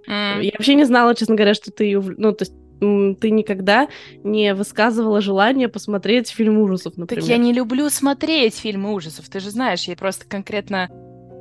Mm. 0.09 0.43
Я 0.45 0.53
вообще 0.53 0.75
не 0.75 0.85
знала, 0.85 1.15
честно 1.15 1.35
говоря, 1.35 1.55
что 1.55 1.71
ты, 1.71 1.99
ну, 1.99 2.33
то 2.33 2.45
есть 2.45 2.55
ты 2.79 3.31
никогда 3.31 3.89
не 4.23 4.55
высказывала 4.55 5.21
желание 5.21 5.69
посмотреть 5.69 6.29
фильм 6.29 6.59
ужасов, 6.59 6.97
например. 6.97 7.23
Так 7.23 7.31
я 7.31 7.39
не 7.39 7.53
люблю 7.53 7.89
смотреть 7.89 8.55
фильмы 8.57 8.93
ужасов, 8.93 9.29
ты 9.29 9.41
же 9.41 9.51
знаешь, 9.51 9.85
я 9.85 9.97
просто 9.97 10.27
конкретно... 10.27 10.89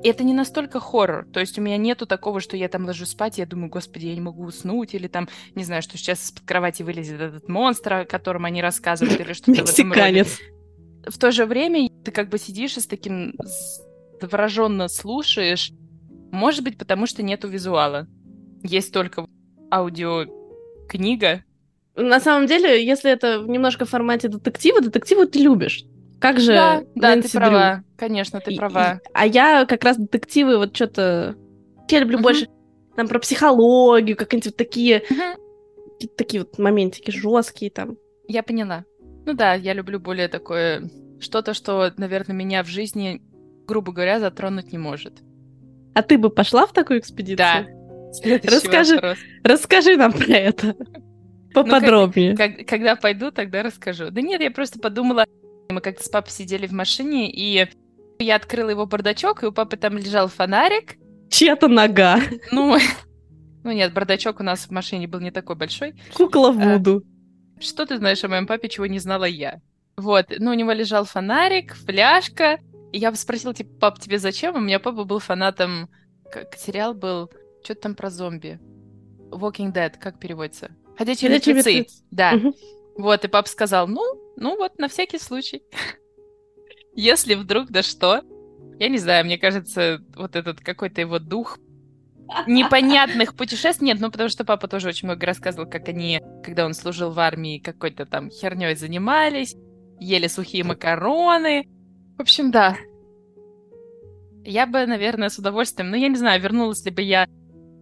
Это 0.04 0.24
не 0.24 0.34
настолько 0.34 0.80
хоррор, 0.80 1.26
то 1.34 1.40
есть 1.40 1.58
у 1.58 1.62
меня 1.62 1.78
нету 1.78 2.06
такого, 2.06 2.40
что 2.40 2.56
я 2.56 2.70
там 2.70 2.86
ложусь 2.86 3.10
спать, 3.10 3.38
и 3.38 3.42
я 3.42 3.48
думаю, 3.48 3.70
господи, 3.70 4.06
я 4.06 4.14
не 4.14 4.22
могу 4.22 4.46
уснуть, 4.46 4.94
или 4.94 5.08
там, 5.08 5.28
не 5.56 5.64
знаю, 5.64 5.82
что 5.82 5.98
сейчас 5.98 6.24
из-под 6.24 6.46
кровати 6.46 6.84
вылезет 6.84 7.20
этот 7.20 7.50
монстр, 7.50 7.94
о 7.94 8.06
котором 8.06 8.46
они 8.46 8.62
рассказывают, 8.62 9.20
или 9.20 9.34
что-то 9.34 9.66
в 9.66 9.70
этом 9.70 9.92
роде. 9.92 10.26
В 11.08 11.18
то 11.18 11.32
же 11.32 11.46
время 11.46 11.90
ты 12.04 12.12
как 12.12 12.30
бы 12.30 12.38
сидишь 12.38 12.78
и 12.78 12.82
с 12.82 12.88
таким 12.88 13.34
завороженно 14.22 14.88
слушаешь, 14.88 15.72
может 16.32 16.64
быть, 16.64 16.78
потому 16.78 17.08
что 17.08 17.24
нету 17.24 17.48
визуала. 17.48 18.08
Есть 18.66 18.92
только 18.92 19.28
аудио 19.72 20.26
книга. 20.90 21.44
На 21.96 22.20
самом 22.20 22.48
деле, 22.48 22.86
если 22.86 23.12
это 23.12 23.44
немножко 23.48 23.86
в 23.86 23.90
формате 23.90 24.28
детектива, 24.28 24.82
детективы 24.82 25.28
ты 25.28 25.40
любишь. 25.40 25.86
Как 26.20 26.40
же 26.40 26.54
Да, 26.54 26.84
да 26.96 27.22
ты 27.22 27.30
права. 27.30 27.84
Конечно, 27.98 28.42
ты 28.42 28.54
и, 28.54 28.58
права. 28.58 28.96
И, 28.96 29.10
а 29.14 29.26
я 29.26 29.66
как 29.66 29.84
раз 29.84 29.98
детективы 29.98 30.58
вот 30.58 30.76
что-то... 30.76 31.36
Я 31.90 32.00
люблю 32.00 32.18
uh-huh. 32.18 32.24
больше 32.24 32.48
там 32.96 33.08
про 33.08 33.20
психологию, 33.20 34.18
как-нибудь 34.18 34.48
вот 34.48 34.58
такие... 34.58 35.04
Uh-huh. 35.10 36.08
Такие 36.18 36.44
вот 36.44 36.58
моментики 36.60 37.12
жесткие 37.12 37.72
там. 37.72 37.98
Я 38.28 38.44
поняла. 38.44 38.84
Ну 39.26 39.34
да, 39.34 39.54
я 39.54 39.74
люблю 39.74 40.00
более 40.00 40.28
такое... 40.28 40.90
Что-то, 41.20 41.54
что, 41.54 41.94
наверное, 41.98 42.36
меня 42.36 42.64
в 42.64 42.68
жизни, 42.68 43.22
грубо 43.68 43.94
говоря, 43.94 44.20
затронуть 44.20 44.74
не 44.74 44.78
может. 44.78 45.14
А 45.94 46.02
ты 46.02 46.18
бы 46.18 46.30
пошла 46.30 46.68
в 46.68 46.74
такую 46.74 47.00
экспедицию? 47.00 47.38
Да, 47.38 47.66
расскажи, 48.24 48.96
вопрос. 48.96 49.18
расскажи 49.44 49.98
нам 49.98 50.14
про 50.14 50.34
это 50.34 50.76
поподробнее. 51.56 52.32
Ну, 52.32 52.38
как, 52.38 52.58
как, 52.58 52.68
когда 52.68 52.96
пойду, 52.96 53.32
тогда 53.32 53.64
расскажу. 53.64 54.12
Да 54.12 54.22
нет, 54.22 54.42
я 54.42 54.52
просто 54.52 54.80
подумала, 54.80 55.26
мы 55.70 55.82
как-то 55.82 56.04
с 56.04 56.10
папой 56.10 56.32
сидели 56.32 56.68
в 56.68 56.72
машине, 56.72 57.32
и 57.32 57.68
я 58.20 58.36
открыла 58.36 58.70
его 58.70 58.86
бардачок, 58.86 59.44
и 59.44 59.48
у 59.48 59.52
папы 59.52 59.78
там 59.78 59.98
лежал 59.98 60.28
фонарик. 60.28 60.96
Чья-то 61.30 61.68
нога. 61.68 62.20
Ну, 62.52 62.78
ну 63.64 63.72
нет, 63.72 63.94
бардачок 63.94 64.40
у 64.40 64.44
нас 64.44 64.68
в 64.68 64.72
машине 64.72 65.08
был 65.08 65.20
не 65.20 65.32
такой 65.32 65.56
большой. 65.56 65.96
Кукла 66.14 66.52
Вуду. 66.52 67.04
А, 67.58 67.62
что 67.62 67.86
ты 67.86 67.98
знаешь 67.98 68.24
о 68.24 68.28
моем 68.28 68.46
папе, 68.48 68.70
чего 68.70 68.86
не 68.86 69.00
знала 69.00 69.26
я? 69.26 69.62
Вот, 69.98 70.28
ну, 70.38 70.52
у 70.52 70.54
него 70.54 70.74
лежал 70.74 71.06
фонарик, 71.06 71.74
фляжка, 71.74 72.60
и 72.92 73.00
я 73.00 73.14
спросила, 73.16 73.54
типа, 73.54 73.80
пап, 73.80 74.00
тебе 74.00 74.20
зачем? 74.20 74.56
У 74.56 74.60
меня 74.60 74.80
папа 74.80 75.06
был 75.06 75.20
фанатом, 75.20 75.90
как 76.32 76.56
сериал 76.56 76.94
был 76.94 77.32
что-то 77.66 77.82
там 77.82 77.96
про 77.96 78.10
зомби. 78.10 78.60
Walking 79.32 79.74
Dead, 79.74 79.98
как 80.00 80.20
переводится? 80.20 80.72
Ходячие 80.98 81.32
мертвецы. 81.32 81.88
Да. 82.12 82.34
Угу. 82.36 82.56
Вот, 82.98 83.26
и 83.26 83.28
папа 83.28 83.50
сказал, 83.50 83.88
ну, 83.88 84.02
ну 84.38 84.56
вот, 84.56 84.78
на 84.78 84.88
всякий 84.88 85.20
случай. 85.20 85.64
Если 86.96 87.36
вдруг 87.36 87.70
да 87.70 87.84
что. 87.84 88.22
Я 88.80 88.90
не 88.90 88.98
знаю, 88.98 89.26
мне 89.26 89.38
кажется, 89.38 90.02
вот 90.16 90.36
этот 90.36 90.60
какой-то 90.60 91.02
его 91.02 91.20
дух 91.20 91.60
непонятных 92.48 93.36
путешествий. 93.36 93.88
Нет, 93.88 94.00
ну 94.00 94.12
потому 94.12 94.30
что 94.30 94.46
папа 94.46 94.68
тоже 94.68 94.90
очень 94.90 95.08
много 95.08 95.26
рассказывал, 95.26 95.70
как 95.70 95.88
они, 95.90 96.22
когда 96.44 96.66
он 96.66 96.74
служил 96.74 97.12
в 97.12 97.20
армии, 97.20 97.60
какой-то 97.60 98.06
там 98.06 98.30
херней 98.30 98.76
занимались, 98.76 99.56
ели 100.00 100.28
сухие 100.28 100.64
макароны. 100.64 101.68
В 102.18 102.22
общем, 102.22 102.52
да. 102.52 102.78
Я 104.44 104.68
бы, 104.68 104.86
наверное, 104.86 105.30
с 105.30 105.40
удовольствием, 105.40 105.90
ну, 105.90 105.98
я 105.98 106.08
не 106.08 106.18
знаю, 106.18 106.42
вернулась 106.42 106.86
ли 106.86 106.92
бы 106.92 107.02
я 107.02 107.28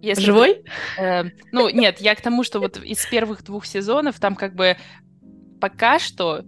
если 0.04 0.26
Живой? 0.26 0.66
э, 1.00 1.24
ну, 1.54 1.70
нет, 1.70 2.02
я 2.02 2.14
к 2.14 2.22
тому, 2.22 2.44
что 2.44 2.60
вот 2.60 2.78
из 2.78 3.06
первых 3.06 3.42
двух 3.44 3.66
сезонов 3.66 4.20
там 4.20 4.36
как 4.36 4.54
бы 4.54 4.76
пока 5.62 5.98
что 5.98 6.44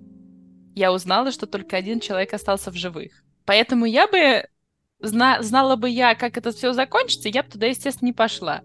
я 0.76 0.92
узнала, 0.92 1.32
что 1.32 1.48
только 1.48 1.78
один 1.78 2.02
человек 2.02 2.34
остался 2.34 2.70
в 2.70 2.76
живых. 2.76 3.24
Поэтому 3.46 3.86
я 3.86 4.08
бы 4.08 4.46
зна 5.00 5.42
знала 5.42 5.78
бы 5.78 5.90
я, 5.90 6.16
как 6.16 6.38
это 6.38 6.52
все 6.52 6.74
закончится, 6.74 7.30
я 7.30 7.44
бы 7.44 7.50
туда, 7.50 7.68
естественно, 7.68 8.08
не 8.08 8.14
пошла. 8.14 8.62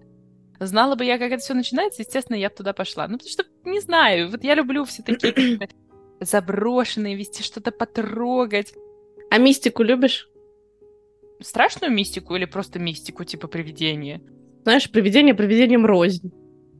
Знала 0.59 0.97
бы 0.97 1.05
я, 1.05 1.19
как 1.19 1.31
это 1.31 1.43
все 1.43 1.55
начинается, 1.55 2.03
естественно, 2.03 2.37
я 2.37 2.49
бы 2.49 2.57
туда 2.57 2.73
пошла. 2.73 3.07
Ну, 3.07 3.17
потому 3.19 3.31
что, 3.31 3.45
не 3.65 3.79
знаю, 3.79 4.29
вот 4.29 4.43
я 4.43 4.57
люблю 4.57 4.85
все 4.85 5.05
такие 5.05 5.61
заброшенные, 6.21 7.15
вести 7.15 7.45
что-то 7.45 7.71
потрогать. 7.71 8.75
А 9.31 9.39
мистику 9.39 9.85
любишь? 9.85 10.29
Страшную 11.41 11.93
мистику 11.93 12.35
или 12.35 12.45
просто 12.45 12.81
мистику, 12.81 13.23
типа 13.23 13.47
привидения? 13.47 14.21
Знаешь, 14.63 14.91
привидение 14.91 15.35
привидением 15.35 15.87
рознь. 15.87 16.33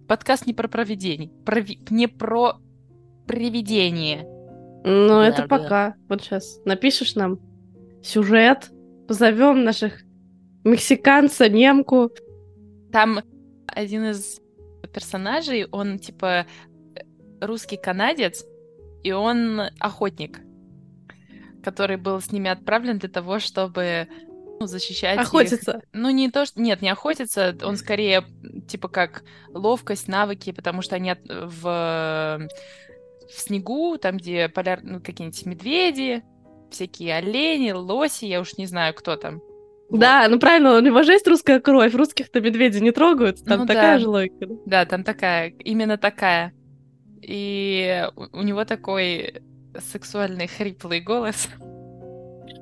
Подкаст 0.07 0.47
не 0.47 0.53
про 0.53 0.69
провидение. 0.69 1.31
Прови... 1.47 1.81
Не 1.89 2.09
про 2.09 2.59
привидение. 3.27 4.27
Ну, 4.85 5.09
да, 5.09 5.29
это 5.29 5.43
да. 5.43 5.49
пока. 5.49 5.95
Вот 6.09 6.23
сейчас 6.23 6.61
напишешь 6.65 7.15
нам 7.15 7.39
сюжет, 8.03 8.71
позовем 9.09 9.65
наших 9.65 10.03
мексиканца, 10.65 11.49
немку. 11.49 12.11
Там 12.93 13.21
один 13.67 14.11
из 14.11 14.41
персонажей, 14.93 15.67
он 15.71 15.99
типа 15.99 16.47
русский 17.41 17.77
канадец, 17.77 18.45
и 19.03 19.13
он 19.13 19.61
охотник, 19.79 20.41
который 21.63 21.97
был 21.97 22.21
с 22.21 22.33
ними 22.33 22.51
отправлен 22.51 22.99
для 22.99 23.09
того, 23.09 23.39
чтобы 23.39 24.09
защищать 24.67 25.19
Охотиться. 25.19 25.79
Их. 25.79 25.83
Ну, 25.93 26.11
не 26.11 26.31
то, 26.31 26.45
что... 26.45 26.61
Нет, 26.61 26.83
не 26.83 26.89
охотиться, 26.89 27.57
он 27.63 27.77
скорее, 27.77 28.25
типа, 28.69 28.89
как 28.89 29.23
ловкость, 29.49 30.09
навыки, 30.09 30.53
потому 30.53 30.83
что 30.83 30.97
они 30.97 31.15
в, 31.25 31.63
в 31.63 33.33
снегу, 33.33 33.97
там, 33.99 34.17
где 34.17 34.49
поляр... 34.49 34.81
ну, 34.83 35.01
какие-нибудь 35.01 35.47
медведи, 35.47 36.23
всякие 36.71 37.17
олени, 37.17 37.73
лоси, 37.73 38.27
я 38.27 38.41
уж 38.41 38.57
не 38.57 38.67
знаю, 38.67 38.95
кто 38.95 39.17
там. 39.17 39.41
Да, 39.91 40.29
ну 40.29 40.39
правильно, 40.39 40.77
у 40.77 40.81
него 40.81 41.03
же 41.03 41.13
есть 41.13 41.27
русская 41.27 41.59
кровь, 41.59 41.95
русских-то 41.95 42.41
медведи 42.41 42.79
не 42.79 42.93
трогают, 42.93 43.45
там 43.45 43.61
ну, 43.61 43.67
такая 43.67 43.95
да. 43.95 43.99
же 43.99 44.09
логика. 44.09 44.47
Да, 44.65 44.85
там 44.87 45.03
такая, 45.03 45.49
именно 45.49 45.99
такая. 45.99 46.53
И 47.23 48.07
у 48.33 48.43
него 48.43 48.65
такой 48.65 49.43
сексуальный 49.93 50.47
хриплый 50.47 51.01
голос 51.01 51.49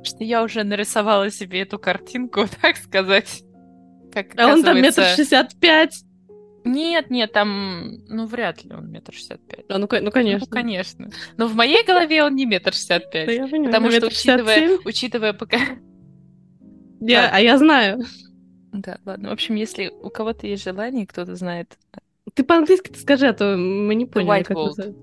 что 0.08 0.24
я 0.24 0.42
уже 0.42 0.64
нарисовала 0.64 1.30
себе 1.30 1.62
эту 1.62 1.78
картинку, 1.78 2.46
так 2.62 2.76
сказать. 2.76 3.42
Как 4.12 4.38
а 4.38 4.52
он 4.52 4.62
там 4.62 4.80
метр 4.80 5.04
шестьдесят 5.04 5.54
пять. 5.60 6.02
Нет, 6.64 7.08
нет, 7.10 7.32
там, 7.32 8.04
ну, 8.08 8.26
вряд 8.26 8.64
ли 8.64 8.74
он 8.74 8.90
метр 8.90 9.12
шестьдесят 9.14 9.40
пять. 9.46 9.64
А, 9.68 9.78
ну, 9.78 9.88
ну, 9.90 10.10
конечно. 10.10 10.46
Ну, 10.48 10.52
конечно. 10.52 11.10
Но 11.36 11.46
в 11.46 11.54
моей 11.54 11.84
голове 11.84 12.22
он 12.24 12.34
не 12.34 12.46
метр 12.46 12.72
шестьдесят 12.72 13.10
пять. 13.10 13.28
я 13.28 13.46
понимаю. 13.46 13.66
Потому 13.66 13.90
что, 13.90 14.06
учитывая, 14.06 14.78
учитывая 14.84 15.32
пока... 15.32 15.58
Я, 17.00 17.22
да. 17.22 17.30
А 17.32 17.40
я 17.40 17.58
знаю. 17.58 18.00
Да, 18.72 18.98
ладно. 19.04 19.30
В 19.30 19.32
общем, 19.32 19.54
если 19.54 19.88
у 19.88 20.10
кого-то 20.10 20.46
есть 20.46 20.64
желание, 20.64 21.06
кто-то 21.06 21.34
знает... 21.36 21.78
Ты 22.34 22.44
по-английски 22.44 22.92
скажи, 22.98 23.26
а 23.28 23.32
то 23.32 23.56
мы 23.56 23.94
не 23.94 24.06
поняли, 24.06 24.40
White 24.40 24.44
как 24.44 24.56
Gold. 24.56 24.96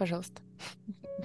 Пожалуйста. 0.00 0.40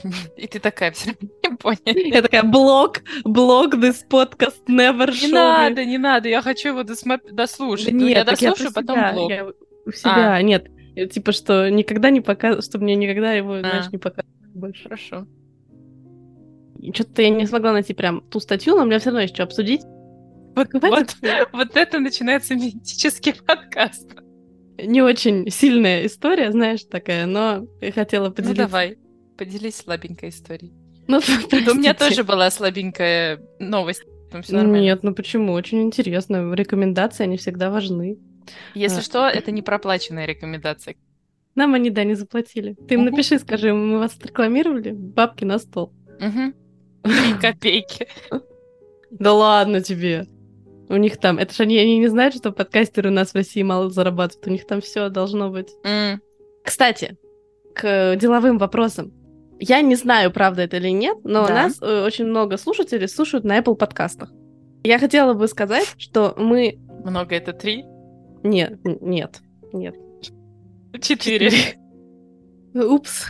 И 0.37 0.47
ты 0.47 0.59
такая, 0.59 0.91
все 0.91 1.11
равно 1.11 1.29
не 1.43 1.55
поняли. 1.55 2.13
Я 2.13 2.21
такая, 2.21 2.43
блог, 2.43 3.03
блог, 3.23 3.75
this 3.75 4.05
podcast 4.05 4.59
never 4.67 5.07
show 5.07 5.27
Не 5.27 5.31
надо, 5.31 5.85
не 5.85 5.97
надо, 5.97 6.27
я 6.27 6.41
хочу 6.41 6.67
его 6.67 6.83
дослушать. 6.83 7.93
Ну, 7.93 8.05
нет, 8.05 8.17
я 8.17 8.23
дослушаю, 8.25 8.73
потом 8.73 9.13
блог. 9.13 9.31
Я 9.31 9.45
у 9.45 9.91
себя, 9.93 10.33
а. 10.33 10.41
нет. 10.41 10.67
Типа, 11.09 11.31
что 11.31 11.69
никогда 11.69 12.09
не 12.09 12.19
показывать, 12.19 12.65
чтобы 12.65 12.83
мне 12.83 12.95
никогда 12.95 13.31
его, 13.31 13.53
а. 13.53 13.59
знаешь, 13.61 13.91
не 13.93 13.97
показывать 13.97 14.53
больше. 14.53 14.83
Хорошо. 14.83 15.25
Что-то 16.93 17.21
я 17.21 17.29
не 17.29 17.45
смогла 17.45 17.71
найти 17.71 17.93
прям 17.93 18.23
ту 18.29 18.41
статью, 18.41 18.75
но 18.75 18.81
у 18.81 18.85
меня 18.85 18.99
все 18.99 19.11
равно 19.11 19.21
есть 19.21 19.35
что 19.35 19.43
обсудить. 19.43 19.83
Вот, 20.53 20.67
вот, 20.73 21.15
вот 21.53 21.77
это 21.77 21.99
начинается 21.99 22.55
мистический 22.55 23.33
подкаст. 23.33 24.09
Не 24.77 25.01
очень 25.01 25.49
сильная 25.49 26.05
история, 26.05 26.51
знаешь, 26.51 26.83
такая, 26.83 27.25
но 27.25 27.65
хотела 27.93 28.27
ну, 28.27 28.33
поделиться. 28.33 28.61
Ну 28.63 28.67
давай. 28.67 28.97
Поделись 29.37 29.77
слабенькой 29.77 30.29
историей. 30.29 30.73
Ну, 31.07 31.17
у 31.17 31.73
меня 31.75 31.93
тоже 31.93 32.23
была 32.23 32.49
слабенькая 32.49 33.39
новость. 33.59 34.03
Там 34.31 34.41
все 34.41 34.53
нормально. 34.53 34.81
Нет, 34.83 35.03
ну 35.03 35.13
почему? 35.13 35.53
Очень 35.53 35.83
интересно. 35.83 36.53
Рекомендации, 36.53 37.23
они 37.23 37.37
всегда 37.37 37.69
важны. 37.69 38.17
Если 38.73 38.99
А. 38.99 39.01
что, 39.01 39.27
это 39.27 39.51
не 39.51 39.61
проплаченная 39.61 40.25
рекомендация. 40.25 40.95
Нам 41.55 41.73
они, 41.73 41.89
да, 41.89 42.03
не 42.03 42.15
заплатили. 42.15 42.75
Ты 42.87 42.95
им 42.95 43.01
Мгм. 43.01 43.11
напиши, 43.11 43.39
скажи, 43.39 43.73
мы 43.73 43.99
вас 43.99 44.17
рекламировали? 44.21 44.91
Бабки 44.91 45.45
на 45.45 45.57
стол. 45.59 45.93
Три 46.19 46.53
копейки. 47.41 48.07
Да 49.11 49.33
ладно 49.33 49.81
тебе. 49.81 50.27
У 50.89 50.95
них 50.97 51.17
там, 51.17 51.37
это 51.39 51.53
же 51.53 51.63
они, 51.63 51.77
они 51.79 51.97
не 51.97 52.07
знают, 52.07 52.35
что 52.35 52.51
подкастеры 52.51 53.09
у 53.09 53.13
нас 53.13 53.31
в 53.31 53.35
России 53.35 53.63
мало 53.63 53.89
зарабатывают. 53.89 54.47
У 54.47 54.51
них 54.51 54.67
там 54.67 54.81
все 54.81 55.09
должно 55.09 55.49
быть. 55.49 55.69
М, 55.83 56.21
Кстати, 56.63 57.17
к 57.73 58.15
деловым 58.17 58.57
вопросам. 58.57 59.11
Я 59.59 59.81
не 59.81 59.95
знаю, 59.95 60.31
правда 60.31 60.63
это 60.63 60.77
или 60.77 60.89
нет, 60.89 61.17
но 61.23 61.43
у 61.43 61.47
Да. 61.47 61.53
нас 61.53 61.77
э, 61.81 62.03
очень 62.05 62.25
много 62.25 62.57
слушателей 62.57 63.07
слушают 63.07 63.45
на 63.45 63.57
Apple 63.59 63.75
подкастах. 63.75 64.31
Я 64.83 64.99
хотела 64.99 65.33
бы 65.33 65.47
сказать, 65.47 65.93
что 65.97 66.33
мы... 66.37 66.77
Много 67.03 67.35
это 67.35 67.53
три? 67.53 67.83
Нет, 68.43 68.77
нет, 68.83 69.41
нет. 69.73 69.95
Четыре. 71.01 71.49
Упс. 72.73 73.25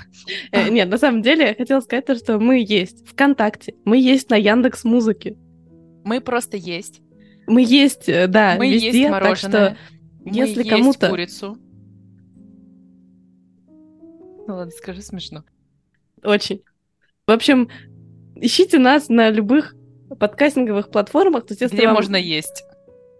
Э, 0.51 0.69
Нет, 0.69 0.89
на 0.89 0.97
самом 0.97 1.21
деле 1.21 1.45
я 1.47 1.53
хотела 1.53 1.79
сказать 1.79 2.05
то, 2.07 2.15
что 2.15 2.39
мы 2.39 2.63
есть 2.67 3.07
ВКонтакте, 3.07 3.75
мы 3.85 3.97
есть 3.99 4.29
на 4.31 4.35
Яндекс 4.35 4.83
Музыке, 4.83 5.37
Мы 6.03 6.19
просто 6.19 6.57
есть. 6.57 7.01
Мы 7.47 7.63
есть, 7.63 8.07
э, 8.09 8.27
да, 8.27 8.55
Мы 8.57 8.71
везде, 8.71 8.87
есть 8.91 9.01
так 9.03 9.11
мороженое. 9.11 9.69
что 9.71 9.77
Мы 10.25 10.31
если 10.35 10.57
есть 10.59 10.69
кому-то- 10.69 11.09
курицу. 11.09 11.57
Ну 14.47 14.55
ладно, 14.55 14.71
скажи 14.71 15.01
смешно. 15.01 15.43
очень. 16.23 16.61
В 17.27 17.31
общем, 17.31 17.69
ищите 18.35 18.77
нас 18.79 19.09
на 19.09 19.29
любых 19.29 19.75
подкастинговых 20.19 20.89
платформах. 20.91 21.45
То 21.47 21.53
есть, 21.53 21.61
если 21.61 21.75
Где 21.77 21.85
вам- 21.87 21.95
можно 21.95 22.15
есть? 22.15 22.63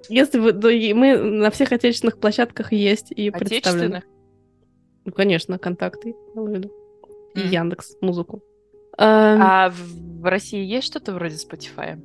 Если 0.08 0.38
вы, 0.39 0.51
да, 0.51 0.70
мы 0.70 1.17
на 1.17 1.50
всех 1.50 1.72
отечественных 1.72 2.20
площадках 2.20 2.72
есть 2.72 3.12
и 3.12 3.32
представлены. 3.32 4.03
Ну, 5.03 5.12
конечно, 5.12 5.58
контакты, 5.58 6.13
виду. 6.36 6.72
И. 7.34 7.39
Яндекс 7.39 7.96
Музыку. 8.01 8.44
А 8.98 9.70
в 9.72 10.05
в 10.22 10.27
России 10.27 10.63
есть 10.63 10.88
что-то 10.88 11.13
вроде 11.13 11.36
Spotify? 11.36 12.00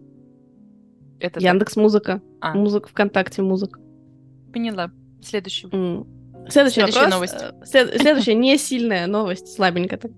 Это 1.21 1.35
так, 1.35 1.43
Яндекс 1.43 1.77
Музыка, 1.77 2.21
А. 2.41 2.55
музыка 2.55 2.89
ВКонтакте, 2.89 3.43
музыка. 3.43 3.81
поняла. 4.53 4.91
Следующий. 5.23 5.69
М. 5.71 6.07
Следующий 6.49 6.81
Следующая 6.81 7.01
вопрос. 7.01 7.15
новость. 7.15 7.37
э, 7.41 7.53
след- 7.67 8.01
Следующая 8.01 8.35
не 8.35 8.57
сильная 8.59 9.07
новость, 9.07 9.49
слабенькая. 9.55 9.99
так. 9.99 10.11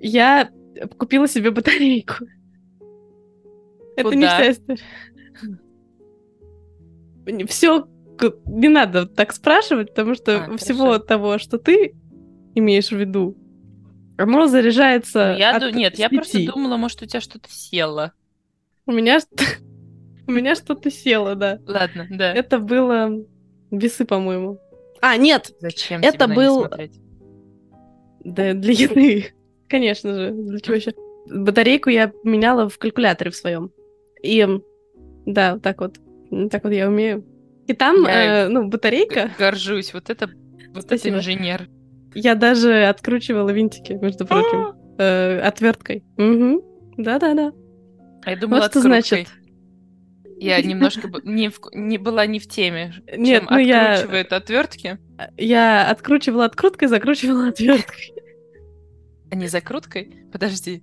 Я 0.00 0.50
купила 0.98 1.26
себе 1.26 1.50
батарейку. 1.50 2.26
Это 3.96 4.14
не 4.14 4.26
вся 4.26 4.50
история. 4.52 4.78
Все 7.48 7.86
не 8.46 8.68
надо 8.68 9.06
так 9.06 9.32
спрашивать, 9.32 9.88
потому 9.94 10.14
что 10.14 10.44
А, 10.44 10.56
всего 10.58 10.84
хорошо. 10.92 10.98
того, 11.00 11.38
что 11.38 11.58
ты 11.58 11.94
имеешь 12.54 12.88
в 12.90 12.96
виду, 12.96 13.36
оно 14.16 14.46
заряжается. 14.46 15.32
Ну, 15.32 15.38
я 15.38 15.56
от 15.56 15.62
ду- 15.62 15.70
Нет, 15.76 15.98
я 15.98 16.08
просто 16.08 16.44
думала, 16.46 16.76
может, 16.76 17.02
у 17.02 17.06
тебя 17.06 17.20
что-то 17.20 17.48
село. 17.50 18.12
У 18.86 18.92
меня 18.92 19.18
у 20.26 20.32
меня 20.32 20.54
что-то 20.54 20.90
село, 20.90 21.34
да. 21.34 21.58
Ладно, 21.66 22.06
да. 22.10 22.32
Это 22.34 22.58
было 22.58 23.10
весы, 23.70 24.04
по-моему. 24.04 24.58
А, 25.00 25.16
нет, 25.16 25.52
Зачем 25.60 26.00
это 26.02 26.26
был- 26.28 26.60
смотреть? 26.66 27.00
Да, 28.24 28.54
для 28.54 28.72
еды. 28.72 29.32
Конечно 29.68 30.14
же. 30.14 30.30
Для 30.32 30.60
чего 30.60 30.76
еще? 30.76 30.92
Батарейку 31.28 31.90
я 31.90 32.12
меняла 32.24 32.68
в 32.68 32.78
калькуляторе 32.78 33.30
в 33.30 33.36
своем. 33.36 33.70
И 34.22 34.46
да, 35.26 35.54
вот 35.54 35.62
так 35.62 35.80
вот. 35.80 35.98
Так 36.50 36.64
вот 36.64 36.72
я 36.72 36.88
умею. 36.88 37.24
И 37.66 37.72
там, 37.72 38.04
Я 38.04 38.44
э, 38.46 38.48
ну, 38.48 38.68
батарейка, 38.68 39.30
Горжусь. 39.38 39.92
Вот 39.92 40.08
это, 40.10 40.28
вот 40.72 40.84
Спасибо. 40.84 41.16
это 41.16 41.18
инженер. 41.18 41.68
я 42.14 42.34
даже 42.36 42.84
откручивала 42.84 43.50
винтики, 43.50 43.92
между 43.92 44.24
прочим, 44.26 44.74
э, 44.98 45.40
отверткой. 45.40 46.04
Мгм. 46.16 46.60
Да-да-да. 46.96 47.52
А 48.24 48.30
я 48.30 48.36
думала, 48.36 48.60
Вот 48.60 48.70
что 48.70 48.78
откруткой. 48.80 49.02
значит. 49.24 49.28
Я 50.38 50.60
немножко 50.62 51.10
не, 51.24 51.48
в- 51.48 51.60
не 51.72 51.98
была 51.98 52.26
не 52.26 52.38
в 52.38 52.46
теме. 52.46 52.94
Нет, 53.16 53.42
чем 53.42 53.48
ну 53.50 53.58
я, 53.58 53.92
откручивают 53.94 54.32
отвертки, 54.32 54.98
я 55.38 55.88
откручивала 55.90 56.44
откруткой, 56.44 56.88
закручивала 56.88 57.48
отверткой. 57.48 58.12
а 59.30 59.34
не 59.34 59.48
закруткой. 59.48 60.24
Подожди. 60.32 60.82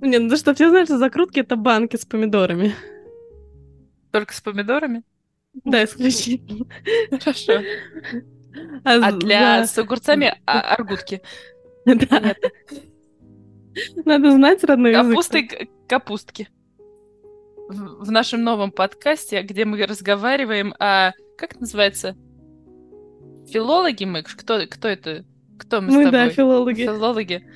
Не, 0.00 0.18
ну 0.18 0.36
что, 0.36 0.54
все 0.54 0.68
знают, 0.70 0.88
что 0.88 0.98
закрутки— 0.98 1.40
это 1.40 1.56
банки 1.56 1.96
с 1.96 2.04
помидорами. 2.06 2.74
Только 4.12 4.32
с 4.34 4.40
помидорами? 4.40 5.02
Да, 5.64 5.84
исключительно. 5.84 6.66
Хорошо. 7.20 7.62
А 8.84 9.08
А 9.08 9.12
для 9.12 9.64
за- 9.66 9.72
с 9.72 9.78
огурцами 9.78 10.34
а- 10.46 10.60
аргутки. 10.74 11.20
Да. 11.84 12.34
Надо 14.04 14.30
знать 14.32 14.64
родной 14.64 14.92
язык. 14.92 15.08
Капусты 15.10 15.68
капустки. 15.86 16.48
В, 17.68 18.10
нашем 18.10 18.44
новом 18.44 18.70
подкасте, 18.70 19.42
где 19.42 19.64
мы 19.64 19.84
разговариваем 19.84 20.72
о... 20.78 21.12
Как 21.36 21.52
это 21.52 21.60
называется? 21.62 22.16
Филологи 23.48 24.04
мы? 24.04 24.22
Кто, 24.22 24.60
кто 24.70 24.88
это? 24.88 25.24
Кто 25.58 25.80
мы, 25.80 25.90
с 25.90 25.94
Мы, 25.94 26.04
тобой? 26.04 26.10
да, 26.12 26.28
филологи. 26.30 26.82
Филологи. 26.82 27.46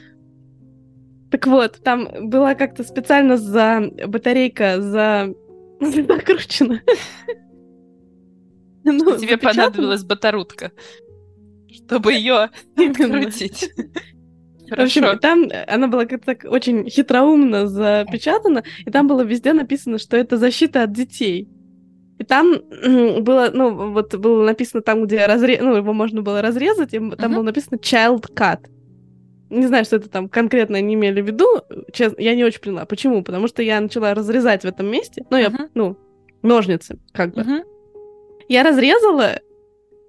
Так 1.30 1.46
вот, 1.46 1.78
там 1.84 2.28
была 2.28 2.54
как-то 2.56 2.82
специально 2.82 3.36
за 3.36 3.82
батарейка 4.06 4.80
за 4.80 5.32
закручена. 5.80 6.82
Ну, 8.82 8.98
Тебе 9.18 9.32
запечатана. 9.32 9.64
понадобилась 9.66 10.04
батарутка, 10.04 10.72
чтобы 11.70 12.14
ее 12.14 12.48
Именно. 12.76 13.30
открутить. 14.70 14.94
В 14.94 14.98
общем, 14.98 15.02
Хорошо. 15.02 15.18
там 15.20 15.42
э, 15.44 15.64
она 15.66 15.88
была 15.88 16.06
как-то 16.06 16.34
так 16.34 16.44
очень 16.50 16.88
хитроумно 16.88 17.66
запечатана, 17.66 18.62
и 18.84 18.90
там 18.90 19.06
было 19.08 19.22
везде 19.22 19.52
написано, 19.52 19.98
что 19.98 20.16
это 20.16 20.36
защита 20.36 20.82
от 20.84 20.92
детей. 20.92 21.48
И 22.18 22.24
там 22.24 22.54
было, 23.22 23.50
ну, 23.52 23.92
вот 23.92 24.14
было 24.16 24.44
написано 24.44 24.82
там, 24.82 25.06
где 25.06 25.24
разре... 25.26 25.58
ну, 25.62 25.74
его 25.74 25.92
можно 25.94 26.20
было 26.20 26.42
разрезать, 26.42 26.92
и 26.92 26.98
там 26.98 27.08
Мгм. 27.30 27.34
было 27.34 27.42
написано 27.44 27.76
child 27.76 28.26
cut. 28.34 28.58
Не 29.48 29.66
знаю, 29.66 29.84
что 29.84 29.96
это 29.96 30.08
там 30.10 30.28
конкретно 30.28 30.78
они 30.78 30.94
имели 30.94 31.22
в 31.22 31.26
виду. 31.26 31.46
Честно, 31.92 32.20
я 32.20 32.36
не 32.36 32.44
очень 32.44 32.60
поняла. 32.60 32.84
Почему? 32.84 33.22
Потому 33.24 33.48
что 33.48 33.62
я 33.62 33.80
начала 33.80 34.14
разрезать 34.14 34.62
в 34.62 34.66
этом 34.66 34.86
месте. 34.90 35.24
Ну, 35.30 35.36
я, 35.38 35.48
Мгм. 35.50 35.68
ну, 35.74 35.96
ножницы, 36.42 36.98
как 37.12 37.34
бы. 37.34 37.42
Мгм. 37.42 37.62
Я 38.48 38.64
разрезала, 38.64 39.40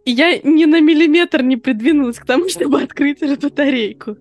и 0.05 0.11
я 0.11 0.37
ни 0.39 0.65
на 0.65 0.81
миллиметр 0.81 1.41
не 1.43 1.57
придвинулась 1.57 2.17
к 2.19 2.25
тому, 2.25 2.49
чтобы 2.49 2.81
открыть 2.81 3.21
эту 3.21 3.47
батарейку. 3.49 4.17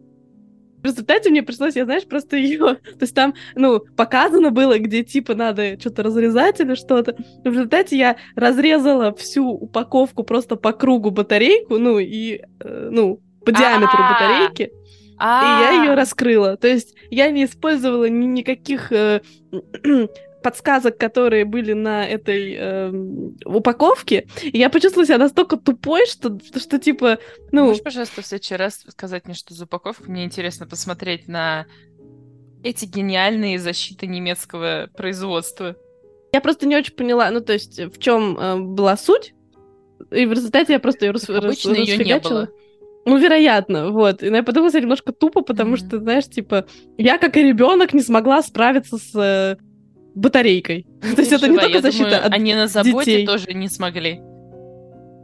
В 0.82 0.84
результате 0.84 1.30
мне 1.30 1.42
пришлось, 1.42 1.76
я, 1.76 1.84
знаешь, 1.84 2.06
просто 2.06 2.36
ее... 2.38 2.74
То 2.74 3.02
есть 3.02 3.14
там, 3.14 3.34
ну, 3.54 3.80
показано 3.96 4.50
было, 4.50 4.78
где, 4.78 5.02
типа, 5.02 5.34
надо 5.34 5.78
что-то 5.80 6.02
разрезать 6.02 6.60
или 6.60 6.74
что-то. 6.74 7.16
В 7.44 7.46
результате 7.46 7.96
я 7.96 8.16
разрезала 8.36 9.14
всю 9.14 9.48
упаковку 9.48 10.24
просто 10.24 10.56
по 10.56 10.72
кругу 10.72 11.10
батарейку, 11.10 11.78
ну, 11.78 11.98
и, 11.98 12.42
э, 12.60 12.88
ну, 12.90 13.20
по 13.44 13.52
диаметру 13.52 13.98
батарейки, 13.98 14.62
и 14.64 15.62
я 15.62 15.82
ее 15.82 15.94
раскрыла. 15.94 16.56
То 16.56 16.68
есть 16.68 16.94
я 17.10 17.30
не 17.30 17.44
использовала 17.44 18.08
ни- 18.08 18.26
никаких 18.26 18.90
э, 18.92 19.20
подсказок, 20.42 20.96
которые 20.98 21.44
были 21.44 21.72
на 21.72 22.06
этой 22.06 22.54
эм, 22.54 23.36
упаковке. 23.44 24.26
И 24.42 24.58
я 24.58 24.70
почувствовала 24.70 25.06
себя 25.06 25.18
настолько 25.18 25.56
тупой, 25.56 26.06
что, 26.06 26.38
что, 26.44 26.60
что, 26.60 26.78
типа, 26.78 27.18
ну, 27.52 27.66
Можешь, 27.66 27.82
пожалуйста, 27.82 28.22
в 28.22 28.26
следующий 28.26 28.56
раз 28.56 28.84
сказать 28.88 29.26
мне, 29.26 29.34
что 29.34 29.54
за 29.54 29.64
упаковка? 29.64 30.10
Мне 30.10 30.24
интересно 30.24 30.66
посмотреть 30.66 31.28
на 31.28 31.66
эти 32.62 32.84
гениальные 32.84 33.58
защиты 33.58 34.06
немецкого 34.06 34.88
производства. 34.96 35.76
я 36.32 36.40
просто 36.40 36.66
не 36.66 36.76
очень 36.76 36.94
поняла, 36.94 37.30
ну, 37.30 37.40
то 37.40 37.52
есть, 37.52 37.78
в 37.80 37.98
чем 37.98 38.74
была 38.74 38.96
суть. 38.96 39.34
И 40.10 40.26
в 40.26 40.32
результате 40.32 40.74
я 40.74 40.80
просто 40.80 41.06
ее 41.06 41.12
рас, 41.12 41.28
обычно 41.28 41.74
рас- 41.74 41.88
её 41.88 42.04
не 42.04 42.18
было. 42.18 42.48
Ну, 43.06 43.16
вероятно, 43.16 43.90
вот. 43.90 44.22
И 44.22 44.26
я 44.26 44.42
подумала, 44.42 44.70
что 44.70 44.80
немножко 44.80 45.12
тупо, 45.12 45.40
потому 45.40 45.70
Мгм. 45.70 45.76
что, 45.78 45.98
знаешь, 45.98 46.26
типа, 46.26 46.66
я 46.98 47.16
как 47.18 47.36
и 47.36 47.42
ребенок 47.42 47.94
не 47.94 48.02
смогла 48.02 48.42
справиться 48.42 48.98
с 48.98 49.14
э, 49.14 49.56
батарейкой. 50.14 50.86
То 51.00 51.20
есть 51.20 51.32
это 51.32 51.48
не 51.48 51.58
только 51.58 51.80
защита 51.80 52.24
от 52.24 52.32
они 52.32 52.54
на 52.54 52.66
заботе 52.66 53.12
детей. 53.12 53.26
тоже 53.26 53.52
не 53.54 53.68
смогли. 53.68 54.20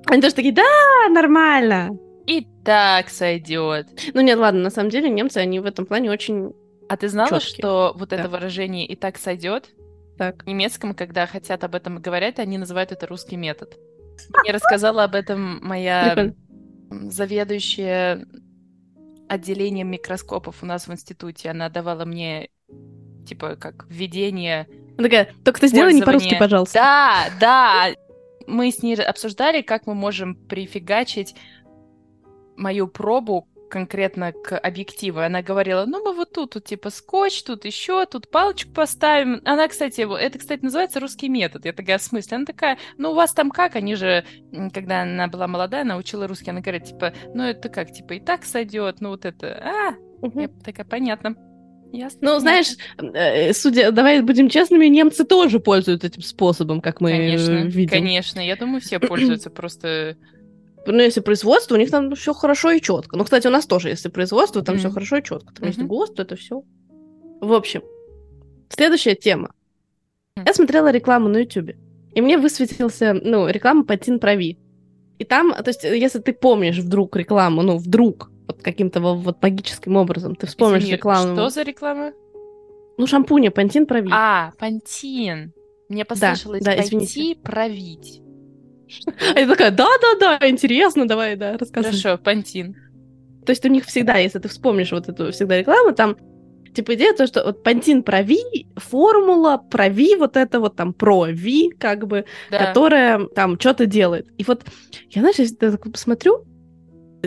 Они 0.06 0.22
тоже 0.22 0.34
такие, 0.34 0.52
да, 0.54 0.62
нормально. 1.10 1.90
И 2.26 2.46
так 2.64 3.08
сойдет. 3.08 3.86
Ну 4.14 4.20
нет, 4.20 4.38
ладно, 4.38 4.60
на 4.62 4.70
самом 4.70 4.90
деле 4.90 5.08
немцы, 5.10 5.38
они 5.38 5.60
в 5.60 5.64
этом 5.66 5.86
плане 5.86 6.10
очень 6.10 6.52
А 6.88 6.96
ты 6.96 7.08
знала, 7.08 7.28
Чёткие. 7.30 7.54
что 7.58 7.92
вот 7.96 8.10
Да. 8.10 8.16
это 8.16 8.28
выражение 8.28 8.86
и 8.86 8.94
так 8.96 9.18
сойдет? 9.18 9.70
так. 10.18 10.44
В 10.44 10.46
немецком, 10.46 10.94
когда 10.94 11.26
хотят 11.26 11.62
об 11.64 11.74
этом 11.74 12.00
говорить, 12.00 12.38
они 12.38 12.56
называют 12.58 12.90
это 12.92 13.06
русский 13.06 13.36
метод. 13.36 13.76
Мне 14.42 14.52
рассказала 14.52 15.04
об 15.04 15.14
этом 15.14 15.58
моя 15.62 16.14
Прикольно. 16.14 17.10
заведующая 17.10 18.26
отделением 19.28 19.90
микроскопов 19.90 20.62
у 20.62 20.66
нас 20.66 20.86
в 20.88 20.92
институте. 20.92 21.50
Она 21.50 21.68
давала 21.68 22.04
мне 22.04 22.48
типа 23.26 23.56
как 23.56 23.86
введение. 23.88 24.68
Она 24.96 25.08
такая, 25.08 25.34
только 25.44 25.60
ты 25.60 25.68
сделай 25.68 25.92
не 25.92 26.02
по-русски, 26.02 26.36
пожалуйста. 26.38 26.78
Да, 26.78 27.24
да. 27.40 27.86
Мы 28.46 28.70
с 28.70 28.82
ней 28.82 28.94
обсуждали, 28.96 29.60
как 29.60 29.86
мы 29.86 29.94
можем 29.94 30.34
прифигачить 30.36 31.34
мою 32.56 32.86
пробу 32.86 33.48
конкретно 33.68 34.32
к 34.32 34.56
объективу. 34.56 35.20
Она 35.20 35.42
говорила, 35.42 35.84
ну 35.86 36.02
мы 36.04 36.14
вот 36.14 36.32
тут, 36.32 36.52
тут 36.52 36.64
типа 36.64 36.90
скотч, 36.90 37.42
тут 37.42 37.64
еще, 37.64 38.06
тут 38.06 38.30
палочку 38.30 38.70
поставим. 38.72 39.42
Она, 39.44 39.68
кстати, 39.68 40.06
это, 40.18 40.38
кстати, 40.38 40.62
называется 40.62 41.00
русский 41.00 41.28
метод. 41.28 41.64
Я 41.64 41.72
такая, 41.72 41.98
в 41.98 42.02
смысле? 42.02 42.36
Она 42.36 42.46
такая, 42.46 42.78
ну 42.96 43.10
у 43.10 43.14
вас 43.14 43.32
там 43.32 43.50
как? 43.50 43.76
Они 43.76 43.94
же, 43.94 44.24
когда 44.72 45.02
она 45.02 45.26
была 45.28 45.46
молодая, 45.46 45.82
она 45.82 45.96
учила 45.96 46.26
русский. 46.26 46.50
Она 46.50 46.60
говорит, 46.60 46.84
типа, 46.84 47.12
ну 47.34 47.42
это 47.42 47.68
как, 47.68 47.92
типа 47.92 48.14
и 48.14 48.20
так 48.20 48.44
сойдет, 48.44 49.00
ну 49.00 49.10
вот 49.10 49.24
это, 49.24 49.62
а, 49.62 49.94
Мгм. 50.22 50.40
я 50.40 50.48
такая, 50.64 50.86
понятно. 50.86 51.36
Ясно. 51.92 52.18
Ну, 52.20 52.40
понятно». 52.40 52.40
знаешь, 52.40 52.76
э, 52.98 53.52
судя, 53.52 53.90
давай 53.90 54.20
будем 54.22 54.48
честными, 54.48 54.86
немцы 54.86 55.24
тоже 55.24 55.60
пользуются 55.60 56.06
этим 56.08 56.22
способом, 56.22 56.80
как 56.80 57.00
мы 57.00 57.10
э, 57.12 57.16
конечно, 57.16 57.64
видим. 57.64 57.90
конечно. 57.90 58.40
Я 58.40 58.56
думаю, 58.56 58.80
все 58.80 58.98
пользуются 59.00 59.50
просто. 59.50 60.16
Ну, 60.86 61.00
если 61.02 61.20
производство, 61.20 61.74
у 61.74 61.78
них 61.78 61.90
там 61.90 62.14
все 62.14 62.32
хорошо 62.32 62.70
и 62.70 62.80
четко. 62.80 63.16
Ну, 63.16 63.24
кстати, 63.24 63.48
у 63.48 63.50
нас 63.50 63.66
тоже, 63.66 63.88
если 63.88 64.08
производство, 64.08 64.62
там 64.62 64.76
все 64.78 64.86
Мгм. 64.88 64.94
хорошо 64.94 65.16
и 65.16 65.22
четко. 65.24 65.52
Там 65.54 65.66
если 65.66 65.80
Мгм. 65.82 65.88
ГОСТ, 65.88 66.14
то 66.14 66.22
это 66.22 66.36
все. 66.36 66.62
В 67.40 67.52
общем, 67.52 67.82
следующая 68.68 69.16
тема. 69.16 69.50
Мгм. 70.36 70.46
Я 70.46 70.54
смотрела 70.54 70.90
рекламу 70.92 71.28
на 71.28 71.38
Ютубе, 71.38 71.76
и 72.14 72.20
мне 72.20 72.38
высветился, 72.38 73.14
ну, 73.14 73.48
реклама 73.48 73.84
Патин 73.84 74.20
Прави. 74.20 74.58
И 75.18 75.24
там, 75.24 75.52
то 75.54 75.68
есть, 75.68 75.82
если 75.82 76.18
ты 76.20 76.32
помнишь 76.32 76.78
вдруг 76.78 77.16
рекламу, 77.16 77.62
ну, 77.62 77.78
вдруг, 77.78 78.30
вот 78.46 78.62
каким-то 78.62 79.00
во- 79.00 79.14
вот 79.14 79.42
магическим 79.42 79.96
образом, 79.96 80.34
ты 80.36 80.46
вспомнишь 80.46 80.82
Извини, 80.82 80.96
рекламу. 80.96 81.34
Что 81.34 81.50
за 81.50 81.62
реклама? 81.62 82.12
Ну, 82.98 83.06
шампуня 83.06 83.50
Пантин 83.50 83.86
Прави. 83.86 84.08
А, 84.12 84.52
пантин. 84.58 85.52
Мне 85.88 86.04
послышалось 86.04 86.62
да, 86.64 86.72
пойти 86.72 86.96
извините. 86.96 87.40
провить. 87.40 88.22
Что? 88.88 89.12
А 89.34 89.38
я 89.40 89.46
такая, 89.46 89.70
да-да-да, 89.70 90.48
интересно, 90.48 91.06
давай, 91.06 91.36
да, 91.36 91.56
рассказывай. 91.58 91.98
Хорошо, 91.98 92.18
пантин. 92.22 92.76
То 93.44 93.50
есть 93.50 93.64
у 93.64 93.68
них 93.68 93.84
всегда, 93.84 94.16
если 94.16 94.38
ты 94.38 94.48
вспомнишь 94.48 94.92
вот 94.92 95.08
эту 95.08 95.30
всегда 95.32 95.58
рекламу, 95.58 95.92
там 95.92 96.16
типа 96.74 96.94
идея 96.94 97.14
то, 97.14 97.26
что 97.26 97.42
вот 97.44 97.62
Пантин 97.62 98.02
Прави, 98.02 98.66
формула 98.76 99.56
Прави, 99.70 100.16
вот 100.16 100.36
это 100.36 100.60
вот 100.60 100.76
там 100.76 100.92
про 100.92 101.26
Ви, 101.26 101.70
как 101.70 102.06
бы, 102.06 102.24
Да. 102.50 102.66
которая 102.66 103.24
там 103.34 103.58
что-то 103.58 103.86
делает. 103.86 104.26
И 104.36 104.44
вот 104.44 104.64
я, 105.10 105.22
знаешь, 105.22 105.36
я 105.38 105.46
так 105.70 105.90
посмотрю, 105.90 106.44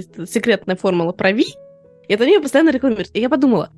секретная 0.01 0.75
формула 0.75 1.11
Прави, 1.11 1.45
и 2.07 2.13
это 2.13 2.23
мне 2.25 2.39
постоянно 2.39 2.69
рекламируют. 2.71 3.09
И 3.13 3.19
я 3.21 3.29
подумала, 3.29 3.71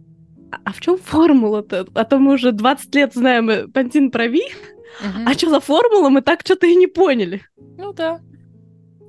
а, 0.51 0.57
а 0.65 0.71
в 0.73 0.79
чем 0.81 0.97
формула-то? 0.97 1.87
А 1.93 2.03
то 2.05 2.17
мы 2.19 2.33
уже 2.33 2.51
20 2.51 2.95
лет 2.95 3.13
знаем 3.13 3.49
э, 3.49 3.67
Пантин 3.67 4.11
Прави, 4.11 4.43
Мгм. 5.01 5.27
а 5.27 5.33
что 5.33 5.49
за 5.49 5.59
формула, 5.59 6.09
мы 6.09 6.21
так 6.21 6.41
что-то 6.41 6.67
и 6.67 6.75
не 6.75 6.87
поняли. 6.87 7.41
Ну 7.77 7.93
да. 7.93 8.19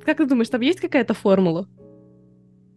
Как 0.04 0.16
ты 0.18 0.26
думаешь, 0.26 0.48
там 0.48 0.60
есть 0.60 0.80
какая-то 0.80 1.14
формула? 1.14 1.68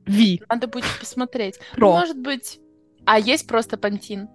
Ви. 0.06 0.42
Надо 0.50 0.68
будет 0.68 0.86
посмотреть. 1.00 1.60
Про. 1.76 1.92
Может 1.94 2.18
быть. 2.20 2.60
А 3.06 3.20
есть 3.20 3.48
просто 3.48 3.78
пантин? 3.78 4.28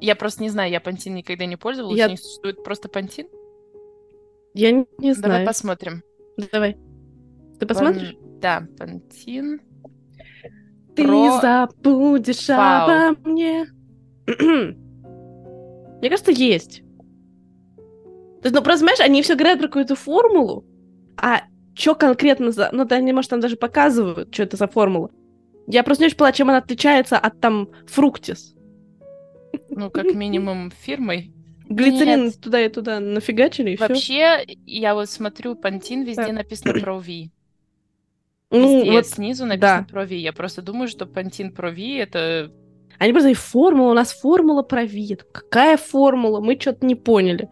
Я 0.00 0.14
просто 0.14 0.42
не 0.42 0.50
знаю, 0.50 0.70
я 0.70 0.80
пантин 0.80 1.14
никогда 1.14 1.46
не 1.46 1.56
пользовалась. 1.56 1.96
Я- 1.98 2.08
них 2.08 2.20
существует 2.20 2.62
просто 2.62 2.88
пантин? 2.88 3.26
Я 4.54 4.70
не, 4.72 4.86
не 4.98 5.14
Давай 5.14 5.14
знаю. 5.14 5.46
посмотрим. 5.46 6.02
Давай. 6.52 6.76
Ты 7.58 7.66
посмотришь? 7.66 8.14
Пан- 8.14 8.25
Да, 8.40 8.66
пантин. 8.78 9.60
Ты 10.94 11.04
Про 11.04 11.40
забудешь 11.40 12.48
Вау. 12.48 13.10
обо 13.10 13.28
мне. 13.28 13.66
Мне 16.00 16.10
кажется, 16.10 16.30
есть. 16.30 16.82
То 17.76 18.48
есть, 18.48 18.54
ну, 18.54 18.62
просто, 18.62 18.80
знаешь, 18.80 19.00
они 19.00 19.22
все 19.22 19.34
говорят 19.34 19.58
про 19.58 19.66
какую-то 19.66 19.94
формулу, 19.96 20.64
а 21.16 21.42
что 21.74 21.94
конкретно 21.94 22.50
за... 22.52 22.68
Ну, 22.72 22.84
да, 22.84 22.96
они, 22.96 23.12
может, 23.12 23.30
там 23.30 23.40
даже 23.40 23.56
показывают, 23.56 24.32
что 24.32 24.42
это 24.42 24.56
за 24.56 24.66
формула. 24.68 25.10
Я 25.66 25.82
просто 25.82 26.02
не 26.02 26.06
очень 26.06 26.16
поняла, 26.16 26.32
чем 26.32 26.48
она 26.50 26.58
отличается 26.58 27.18
от, 27.18 27.40
там, 27.40 27.68
фруктис. 27.86 28.54
Ну, 29.70 29.90
как 29.90 30.14
минимум, 30.14 30.70
фирмой. 30.70 31.32
Глицерин 31.68 32.26
Нет. 32.26 32.40
туда 32.40 32.60
и 32.64 32.68
туда 32.68 33.00
нафигачили, 33.00 33.70
и 33.72 33.76
все. 33.76 33.88
Вообще, 33.88 34.44
я 34.64 34.94
вот 34.94 35.08
смотрю, 35.10 35.56
пантин 35.56 36.04
везде 36.04 36.26
Да. 36.28 36.32
написано 36.32 36.74
про 36.80 36.98
Ви. 37.00 37.32
Ну, 38.50 38.78
Везде 38.78 38.92
вот, 38.92 39.06
снизу 39.06 39.46
написано 39.46 39.86
да. 39.88 39.92
про 39.92 40.04
Ви. 40.04 40.16
Я 40.16 40.32
просто 40.32 40.62
думаю, 40.62 40.88
что 40.88 41.06
пантин 41.06 41.52
про 41.52 41.70
Ви 41.70 41.96
это 41.96 42.50
они 42.98 43.12
просто 43.12 43.30
и 43.30 43.34
формула, 43.34 43.90
у 43.90 43.94
нас 43.94 44.12
формула 44.12 44.62
про 44.62 44.84
вид. 44.84 45.24
Какая 45.32 45.76
формула? 45.76 46.40
Мы 46.40 46.58
что-то 46.58 46.86
не 46.86 46.94
поняли. 46.94 47.48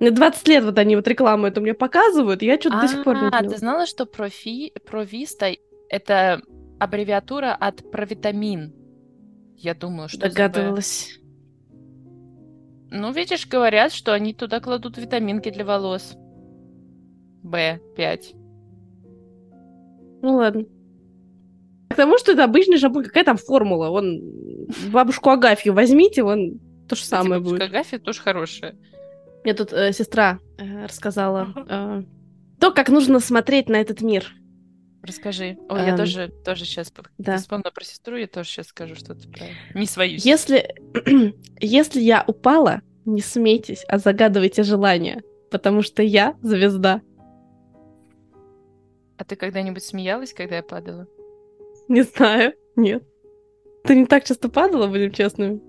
Мне 0.00 0.10
20 0.10 0.48
лет 0.48 0.64
вот 0.64 0.78
они 0.78 0.96
вот 0.96 1.08
рекламу 1.08 1.46
эту 1.46 1.60
мне 1.60 1.74
показывают, 1.74 2.42
и 2.42 2.46
я 2.46 2.58
что-то 2.58 2.80
до 2.80 2.88
сих 2.88 3.04
пор 3.04 3.16
не 3.16 3.28
А, 3.28 3.30
поняла. 3.30 3.52
ты 3.52 3.58
знала, 3.58 3.86
что 3.86 4.06
профи, 4.06 4.72
провиста 4.86 5.50
это 5.88 6.40
аббревиатура 6.78 7.54
от 7.54 7.90
провитамин? 7.90 8.72
Я 9.56 9.74
думала, 9.74 10.08
что 10.08 10.20
за. 10.20 10.28
Догадывалась. 10.28 11.18
Ну, 12.90 13.12
видишь, 13.12 13.46
говорят, 13.46 13.92
что 13.92 14.14
они 14.14 14.32
туда 14.32 14.60
кладут 14.60 14.96
витаминки 14.96 15.50
для 15.50 15.64
волос. 15.64 16.16
Б5. 17.44 18.37
Ну 20.22 20.36
ладно. 20.36 20.64
К 21.90 21.94
тому, 21.94 22.18
что 22.18 22.32
это 22.32 22.44
обычный 22.44 22.78
шампунь, 22.78 23.04
какая 23.04 23.24
там 23.24 23.36
формула? 23.36 23.88
Вон, 23.88 24.20
бабушку 24.90 25.30
Агафью 25.30 25.72
возьмите, 25.72 26.22
вон 26.22 26.60
то 26.88 26.96
же 26.96 27.04
самое 27.04 27.40
будет. 27.40 27.70
Гафи 27.70 27.98
тоже 27.98 28.20
хорошая. 28.20 28.76
Мне 29.44 29.54
тут 29.54 29.72
э, 29.72 29.92
сестра 29.92 30.40
э, 30.58 30.84
рассказала 30.84 31.48
э, 31.68 32.02
то, 32.60 32.72
как 32.72 32.88
нужно 32.88 33.20
смотреть 33.20 33.68
на 33.68 33.76
этот 33.76 34.00
мир. 34.02 34.32
Расскажи. 35.02 35.56
Я 35.70 35.90
Эм, 35.90 35.96
тоже, 35.96 36.32
тоже 36.44 36.64
сейчас 36.64 36.92
да. 37.18 37.36
вспомнила 37.38 37.70
про 37.70 37.84
сестру, 37.84 38.16
я 38.16 38.26
тоже 38.26 38.48
сейчас 38.48 38.66
скажу 38.66 38.96
что-то 38.96 39.28
про... 39.28 39.46
Не 39.74 39.86
свою. 39.86 40.18
Если, 40.18 40.74
если 41.60 42.00
я 42.00 42.24
упала, 42.26 42.82
не 43.04 43.20
смейтесь, 43.20 43.84
а 43.88 43.98
загадывайте 43.98 44.64
желание, 44.64 45.22
потому 45.50 45.82
что 45.82 46.02
я 46.02 46.36
звезда. 46.42 47.00
Ты 49.28 49.36
когда-нибудь 49.36 49.82
смеялась, 49.84 50.32
когда 50.32 50.56
я 50.56 50.62
падала? 50.62 51.06
Не 51.88 52.02
знаю, 52.02 52.54
нет. 52.76 53.04
Ты 53.84 53.94
не 53.94 54.06
так 54.06 54.24
часто 54.24 54.48
падала, 54.48 54.86
будем 54.86 55.12
честными. 55.12 55.60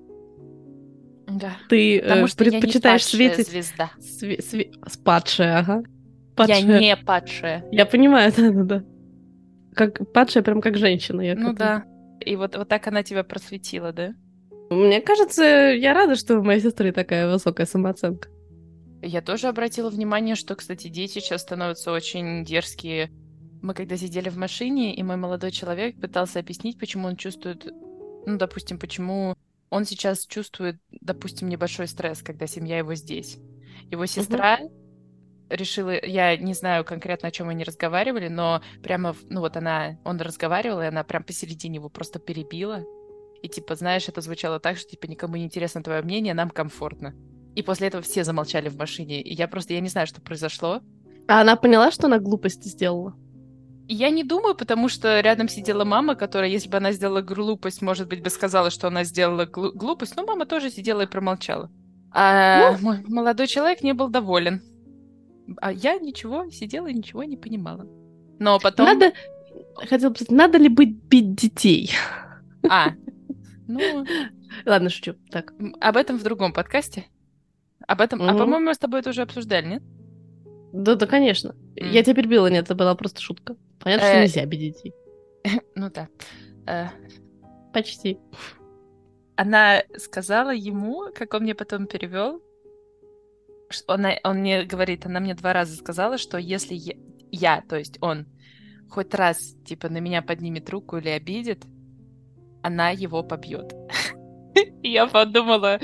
Да. 1.28 1.54
Ты 1.69 2.00
э, 2.00 2.02
Потому 2.02 2.28
что 2.28 2.43
я 2.43 2.52
не 2.52 2.60
предпочитаешь 2.60 3.06
светить... 3.06 3.48
звезда. 3.48 3.91
све- 4.00 4.39
све- 4.39 4.72
Падшая, 5.04 5.60
ага. 5.60 5.84
Я 5.84 6.36
Падшая. 6.36 6.80
не 6.80 6.98
падшая. 6.98 7.65
Я 7.72 7.86
понимаю, 7.86 8.32
да-да-да. 8.38 8.84
Как 9.76 10.12
падшая, 10.12 10.43
прям 10.43 10.62
как 10.62 10.78
женщина. 10.78 11.22
Я 11.22 11.36
Ну 11.36 11.54
да. 11.54 11.86
И 12.26 12.36
вот, 12.36 12.56
вот 12.56 12.67
так 12.67 12.88
она 12.88 13.04
тебя 13.04 13.24
просветила, 13.24 13.91
да? 13.93 14.13
Мне 14.69 15.02
кажется, 15.02 15.43
я 15.43 15.93
рада, 15.93 16.15
что 16.15 16.39
у 16.39 16.43
моей 16.43 16.62
сестры 16.62 16.91
такая 16.91 17.32
высокая 17.32 17.65
самооценка. 17.65 18.30
Я 19.02 19.22
тоже 19.22 19.48
обратила 19.48 19.89
внимание, 19.89 20.36
что, 20.36 20.56
кстати, 20.56 20.89
дети 20.89 21.19
сейчас 21.19 21.41
становятся 21.41 21.91
очень 21.91 22.43
дерзкие. 22.43 23.12
Мы 23.62 23.74
когда 23.74 23.98
сидели 23.98 24.30
в 24.30 24.38
машине, 24.38 24.95
и 24.95 25.04
мой 25.04 25.17
молодой 25.17 25.52
человек 25.52 26.00
пытался 26.00 26.39
объяснить, 26.39 26.80
почему 26.80 27.08
он 27.08 27.15
чувствует, 27.15 27.65
ну, 28.26 28.38
допустим, 28.38 28.80
почему 28.80 29.36
он 29.69 29.86
сейчас 29.86 30.26
чувствует, 30.26 30.82
допустим, 31.02 31.50
небольшой 31.50 31.88
стресс, 31.88 32.22
когда 32.22 32.48
семья 32.48 32.78
его 32.78 32.95
здесь. 32.95 33.38
Его 33.91 34.06
сестра 34.06 34.60
решила, 35.50 35.93
я 36.06 36.38
не 36.38 36.54
знаю 36.54 36.86
конкретно, 36.86 37.28
о 37.28 37.32
чем 37.32 37.50
они 37.50 37.63
разговаривали, 37.63 38.28
но 38.28 38.62
прямо, 38.84 39.15
ну 39.30 39.41
вот 39.41 39.58
она, 39.58 39.98
он 40.04 40.19
разговаривал, 40.22 40.82
и 40.82 40.86
она 40.86 41.04
прям 41.04 41.24
посередине 41.24 41.76
его 41.76 41.89
просто 41.89 42.19
перебила. 42.19 42.84
И 43.41 43.48
типа, 43.48 43.76
знаешь, 43.76 44.08
это 44.08 44.22
звучало 44.22 44.60
так, 44.60 44.78
что 44.78 44.89
типа 44.89 45.08
никому 45.08 45.36
не 45.36 45.45
интересно 45.45 45.84
твое 45.84 46.02
мнение, 46.02 46.34
нам 46.34 46.50
комфортно. 46.50 47.15
И 47.56 47.63
после 47.63 47.88
этого 47.88 48.04
все 48.04 48.24
замолчали 48.24 48.69
в 48.69 48.78
машине. 48.78 49.22
И 49.22 49.34
я 49.34 49.48
просто, 49.48 49.74
я 49.74 49.80
не 49.80 49.89
знаю, 49.89 50.08
что 50.08 50.22
произошло. 50.22 50.82
А 51.28 51.41
она 51.41 51.56
поняла, 51.56 51.91
что 51.91 52.08
она 52.08 52.19
глупости 52.19 52.67
сделала? 52.67 53.15
Я 53.91 54.12
не 54.12 54.23
думаю, 54.23 54.54
потому 54.56 54.88
что 54.88 55.19
рядом 55.19 55.49
сидела 55.49 55.84
мама, 55.84 56.13
которая, 56.13 56.47
если 56.49 56.69
бы 56.69 56.78
она 56.78 56.91
сделала 56.91 57.21
глупость, 57.21 57.82
может 57.82 58.08
быть, 58.08 58.21
бы 58.21 58.30
сказала, 58.30 58.69
что 58.69 58.88
она 58.88 59.04
сделала 59.04 59.47
глу- 59.47 59.71
глупость, 59.73 60.15
но 60.15 60.23
мама 60.23 60.45
тоже 60.45 60.69
сидела 60.69 61.02
и 61.02 61.08
промолчала. 61.08 61.71
А 62.12 62.78
мой 62.82 63.04
молодой 63.08 63.47
человек 63.47 63.82
не 63.82 63.93
был 63.93 64.10
доволен. 64.10 64.62
А 65.60 65.71
я 65.71 65.97
ничего 65.97 66.47
сидела 66.52 66.86
и 66.88 66.93
ничего 66.93 67.23
не 67.23 67.36
понимала. 67.36 67.88
Но 68.38 68.60
потом... 68.60 68.86
Надо... 68.86 69.12
Хотела 69.75 70.12
бы 70.12 70.15
сказать, 70.17 70.32
надо 70.32 70.60
ли 70.60 70.69
быть 70.69 70.95
бить 71.10 71.34
детей? 71.34 71.91
А, 72.69 72.89
ну, 73.67 74.06
Ладно, 74.67 74.89
шучу. 74.89 75.15
Так. 75.32 75.54
об 75.82 75.97
этом 75.97 76.19
в 76.19 76.23
другом 76.23 76.54
подкасте. 76.54 77.06
Об 77.88 78.02
этом... 78.02 78.21
А, 78.21 78.25
Мгм. 78.34 78.38
по-моему, 78.38 78.65
мы 78.67 78.73
с 78.75 78.78
тобой 78.78 78.99
это 78.99 79.10
уже 79.10 79.23
обсуждали, 79.23 79.65
нет? 79.65 79.84
Да, 80.73 80.93
да, 80.93 81.08
конечно. 81.08 81.56
М. 81.75 81.89
Я 81.91 82.04
тебя 82.04 82.13
перебила, 82.13 82.45
нет, 82.47 82.65
это 82.65 82.75
была 82.75 82.93
просто 82.93 83.19
шутка. 83.21 83.56
Понятно, 83.80 84.08
что 84.08 84.18
Э, 84.18 84.22
нельзя 84.22 84.46
бить 84.46 84.60
детей. 84.60 84.94
Ну 85.76 85.89
да. 85.89 86.10
Э, 86.68 86.88
Почти. 87.74 88.18
она 89.36 89.84
сказала 89.98 90.54
ему, 90.54 91.12
как 91.13 91.34
он 91.34 91.44
мне 91.44 91.56
потом 91.56 91.88
перевел, 91.88 92.42
что 93.70 93.94
она, 93.94 94.13
он 94.24 94.39
мне 94.39 94.63
говорит, 94.63 95.06
она 95.06 95.20
мне 95.20 95.36
два 95.36 95.54
раза 95.54 95.76
сказала, 95.78 96.18
что 96.18 96.38
если 96.38 96.74
я, 96.74 96.96
я, 97.32 97.62
то 97.62 97.78
есть 97.78 97.98
он, 98.02 98.26
хоть 98.89 99.13
раз, 99.13 99.56
типа, 99.65 99.89
на 99.89 100.00
меня 100.00 100.22
поднимет 100.22 100.70
руку 100.70 100.98
или 100.98 101.10
обидит, 101.10 101.63
она 102.62 102.89
его 102.89 103.24
побьет. 103.24 103.74
Я 104.84 105.08
подумала... 105.08 105.80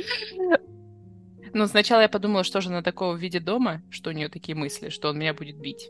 Ну, 1.53 1.67
сначала 1.67 2.01
я 2.01 2.09
подумала, 2.09 2.43
что 2.43 2.59
же 2.59 2.67
она 2.67 2.81
такого 2.81 3.15
видит 3.15 3.45
дома, 3.45 3.81
что 3.89 4.09
у 4.09 4.13
нее 4.13 4.27
такие 4.27 4.57
мысли, 4.57 4.89
что 4.89 5.07
он 5.07 5.19
меня 5.19 5.33
будет 5.33 5.57
бить. 5.57 5.89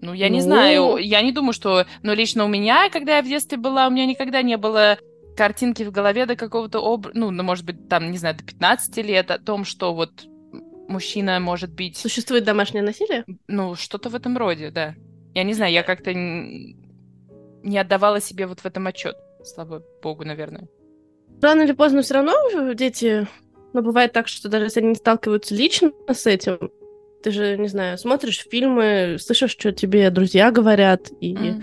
Ну, 0.00 0.12
я 0.12 0.28
не 0.28 0.40
знаю, 0.40 0.96
я 0.98 1.22
не 1.22 1.32
думаю, 1.32 1.52
что... 1.52 1.86
Но 2.02 2.12
лично 2.12 2.44
у 2.44 2.48
меня, 2.48 2.90
когда 2.90 3.16
я 3.16 3.22
в 3.22 3.26
детстве 3.26 3.58
была, 3.58 3.86
у 3.86 3.90
меня 3.90 4.06
никогда 4.06 4.42
не 4.42 4.56
было 4.56 4.98
картинки 5.36 5.82
в 5.82 5.90
голове 5.90 6.26
до 6.26 6.36
какого-то 6.36 6.80
об... 6.80 7.08
Ну, 7.14 7.30
ну, 7.30 7.42
может 7.42 7.64
быть, 7.64 7.88
там, 7.88 8.10
не 8.10 8.18
знаю, 8.18 8.36
до 8.36 8.44
15 8.44 8.96
лет 8.98 9.30
о 9.30 9.38
том, 9.38 9.64
что 9.64 9.94
вот 9.94 10.10
мужчина 10.88 11.40
может 11.40 11.72
быть... 11.72 11.96
Существует 11.96 12.44
домашнее 12.44 12.82
насилие? 12.82 13.24
Ну, 13.48 13.74
что-то 13.74 14.08
в 14.08 14.14
этом 14.14 14.36
роде, 14.36 14.70
да. 14.70 14.94
Я 15.34 15.44
не 15.44 15.54
знаю, 15.54 15.72
я 15.72 15.82
как-то 15.82 16.12
не 16.14 17.78
отдавала 17.78 18.20
себе 18.20 18.46
вот 18.46 18.60
в 18.60 18.66
этом 18.66 18.86
отчет. 18.86 19.16
Слава 19.44 19.82
богу, 20.02 20.24
наверное. 20.24 20.68
Рано 21.40 21.62
или 21.62 21.72
поздно 21.72 22.02
все 22.02 22.14
равно 22.14 22.72
дети... 22.72 23.26
Но 23.72 23.82
бывает 23.82 24.12
так, 24.14 24.26
что 24.26 24.48
даже 24.48 24.66
если 24.66 24.80
они 24.80 24.90
не 24.90 24.94
сталкиваются 24.94 25.54
лично 25.54 25.92
с 26.08 26.26
этим, 26.26 26.70
ты 27.22 27.30
же, 27.30 27.56
не 27.58 27.68
знаю, 27.68 27.98
смотришь 27.98 28.46
фильмы, 28.50 29.16
слышишь, 29.18 29.50
что 29.50 29.72
тебе 29.72 30.10
друзья 30.10 30.50
говорят, 30.50 31.10
и... 31.20 31.34
Mm. 31.34 31.62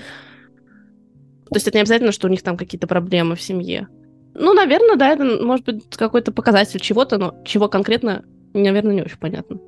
То 1.50 1.56
есть 1.58 1.68
это 1.68 1.78
не 1.78 1.82
обязательно, 1.82 2.12
что 2.12 2.28
у 2.28 2.32
них 2.32 2.42
там 2.42 2.58
какие-то 2.58 2.88
проблемы 2.88 3.36
в 3.36 3.42
семье. 3.42 3.88
Ну, 4.34 4.54
наверное, 4.54 4.96
да, 4.96 5.10
это 5.10 5.24
может 5.24 5.66
быть 5.66 5.88
какой-то 5.96 6.32
показатель 6.32 6.80
чего-то, 6.80 7.18
но 7.18 7.44
чего 7.46 7.70
конкретно, 7.70 8.26
наверное, 8.54 8.96
не 8.96 9.02
очень 9.04 9.20
понятно. 9.20 9.60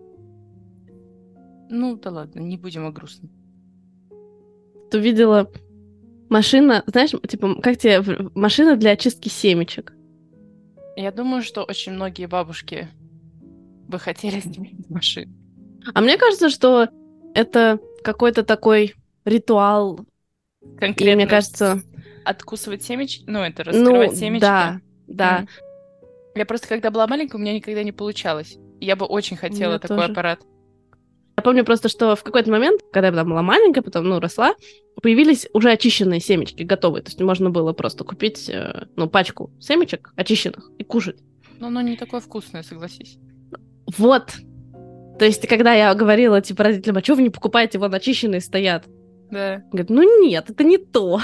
Ну, 1.70 1.96
да 1.98 2.10
ладно, 2.10 2.40
не 2.40 2.58
будем 2.58 2.86
о 2.86 2.92
грустном. 2.92 3.32
Ты 4.90 5.00
видела 5.00 5.52
машина, 6.30 6.84
знаешь, 6.88 7.12
типа, 7.28 7.62
как 7.62 7.78
тебе 7.78 8.02
машина 8.34 8.76
для 8.76 8.92
очистки 8.92 9.30
семечек? 9.30 9.94
Я 10.96 11.12
думаю, 11.12 11.44
что 11.44 11.64
очень 11.64 11.94
многие 11.94 12.26
бабушки 12.26 12.88
бы 13.88 14.00
хотели 14.00 14.40
иметь 14.58 14.90
машину. 14.90 15.34
А 15.94 16.02
мне 16.02 16.18
кажется, 16.18 16.50
что 16.50 16.88
это 17.34 17.80
какой-то 18.04 18.44
такой 18.44 18.96
ритуал. 19.26 20.00
Конкретно. 20.80 21.12
И, 21.12 21.16
мне 21.16 21.28
кажется... 21.28 21.82
Откусывать 22.24 22.84
семечки? 22.84 23.24
Ну, 23.28 23.40
это 23.40 23.64
ну, 23.66 23.72
раскрывать 23.72 24.12
ну, 24.12 24.16
семечки? 24.16 24.42
Да, 24.42 24.82
да. 25.08 25.40
Mm. 25.42 25.48
Я 26.36 26.46
просто, 26.46 26.68
когда 26.68 26.92
была 26.92 27.08
маленькая, 27.08 27.38
у 27.38 27.40
меня 27.40 27.54
никогда 27.54 27.84
не 27.84 27.92
получалось. 27.92 28.58
Я 28.80 28.96
бы 28.96 29.06
очень 29.06 29.38
хотела 29.38 29.74
я 29.74 29.80
такой 29.80 29.98
тоже. 29.98 30.12
аппарат. 30.12 30.42
Я 31.38 31.44
помню 31.44 31.66
просто, 31.66 31.90
что 31.90 32.16
в 32.16 32.24
какой-то 32.24 32.50
момент, 32.50 32.82
когда 32.92 33.08
я 33.08 33.24
была 33.24 33.42
маленькая, 33.42 33.82
потом, 33.82 34.06
ну, 34.06 34.20
росла, 34.20 34.56
появились 35.02 35.48
уже 35.54 35.72
очищенные 35.72 36.20
семечки, 36.20 36.64
готовые. 36.64 37.04
То 37.04 37.10
есть 37.10 37.22
можно 37.22 37.50
было 37.50 37.74
просто 37.74 38.04
купить, 38.04 38.50
э, 38.50 38.88
ну, 38.96 39.10
пачку 39.10 39.52
семечек 39.60 40.14
очищенных 40.16 40.72
и 40.78 40.84
кушать. 40.84 41.20
Но 41.60 41.68
оно 41.68 41.82
не 41.82 41.98
такое 41.98 42.22
вкусное, 42.22 42.64
согласись. 42.64 43.18
Вот. 43.98 44.34
То 45.18 45.26
есть, 45.26 45.48
когда 45.48 45.74
я 45.74 45.94
говорила, 45.94 46.42
типа, 46.42 46.64
родителям, 46.64 46.98
а 46.98 47.04
что 47.04 47.16
вы 47.16 47.24
не 47.24 47.30
покупаете, 47.30 47.78
вон 47.78 47.94
очищенные 47.94 48.42
стоят? 48.42 48.86
Да. 49.32 49.64
Говорят, 49.72 49.90
ну 49.90 50.22
нет, 50.22 50.50
это 50.50 50.64
не 50.64 50.78
то. 50.78 51.22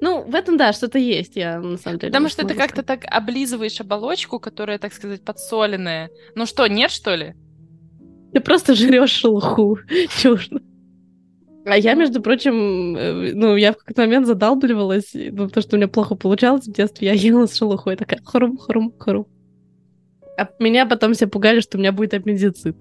Ну, 0.00 0.22
в 0.22 0.34
этом, 0.34 0.56
да, 0.56 0.72
что-то 0.72 0.98
есть, 0.98 1.36
я 1.36 1.58
на 1.58 1.78
самом 1.78 1.98
деле. 1.98 2.12
Потому 2.12 2.28
что 2.28 2.46
ты 2.46 2.54
как-то 2.54 2.82
так 2.82 3.04
облизываешь 3.06 3.80
оболочку, 3.80 4.38
которая, 4.38 4.78
так 4.78 4.92
сказать, 4.92 5.24
подсоленная. 5.24 6.10
Ну 6.34 6.46
что, 6.46 6.66
нет, 6.66 6.90
что 6.90 7.14
ли? 7.14 7.34
Ты 8.32 8.40
просто 8.40 8.74
жрешь 8.74 9.10
шелуху. 9.10 9.78
Чушно. 10.20 10.60
А 11.66 11.76
я, 11.76 11.94
между 11.94 12.22
прочим, 12.22 12.96
э, 12.96 13.32
ну, 13.34 13.56
я 13.56 13.72
в 13.72 13.76
какой-то 13.76 14.02
момент 14.02 14.26
задалбливалась, 14.26 15.10
ну, 15.14 15.46
потому 15.46 15.62
что 15.62 15.76
у 15.76 15.78
меня 15.78 15.88
плохо 15.88 16.14
получалось 16.14 16.66
в 16.66 16.72
детстве, 16.72 17.08
я 17.08 17.14
ела 17.14 17.46
с 17.46 17.54
шелухой, 17.54 17.96
такая 17.96 18.20
хрум, 18.24 18.56
хрум, 18.56 18.94
хрум. 18.98 19.26
А 20.40 20.48
меня 20.58 20.86
потом 20.86 21.12
все 21.12 21.26
пугали, 21.26 21.60
что 21.60 21.76
у 21.76 21.80
меня 21.80 21.92
будет 21.92 22.14
аппендицит. 22.14 22.74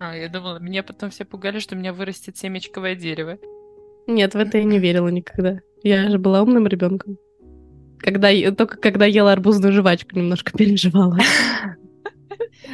А, 0.00 0.16
я 0.16 0.28
думала, 0.28 0.58
меня 0.58 0.82
потом 0.82 1.10
все 1.10 1.24
пугали, 1.24 1.60
что 1.60 1.76
у 1.76 1.78
меня 1.78 1.92
вырастет 1.92 2.36
семечковое 2.36 2.96
дерево. 2.96 3.38
Нет, 4.08 4.34
в 4.34 4.38
это 4.38 4.58
я 4.58 4.64
не 4.64 4.80
верила 4.80 5.06
никогда. 5.06 5.60
Я 5.84 6.10
же 6.10 6.18
была 6.18 6.42
умным 6.42 6.66
ребенком. 6.66 7.16
Когда, 8.00 8.30
только 8.50 8.76
когда 8.78 9.06
ела 9.06 9.30
арбузную 9.30 9.72
жвачку, 9.72 10.16
немножко 10.16 10.50
переживала. 10.58 11.16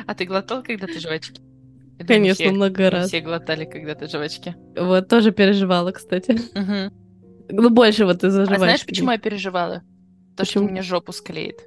А 0.07 0.15
ты 0.15 0.25
глотал 0.25 0.63
когда-то 0.63 0.99
жвачки? 0.99 1.43
Конечно, 2.07 2.47
все, 2.47 2.53
много 2.53 2.89
раз. 2.89 3.09
Все 3.09 3.21
глотали 3.21 3.67
когда-то 3.67 4.09
жвачки. 4.09 4.55
Вот, 4.79 5.09
тоже 5.09 5.31
переживала, 5.31 5.91
кстати. 5.91 6.33
Угу. 6.33 6.95
Ну, 7.51 7.71
больше 7.71 8.07
вот 8.07 8.25
из-за 8.25 8.47
жвачки. 8.47 8.55
А 8.55 8.59
знаешь, 8.59 8.87
почему 8.87 9.11
я 9.11 9.19
переживала? 9.19 9.83
То, 10.37 10.45
почему? 10.45 10.65
что 10.65 10.73
мне 10.73 10.81
жопу 10.81 11.13
склеит. 11.13 11.61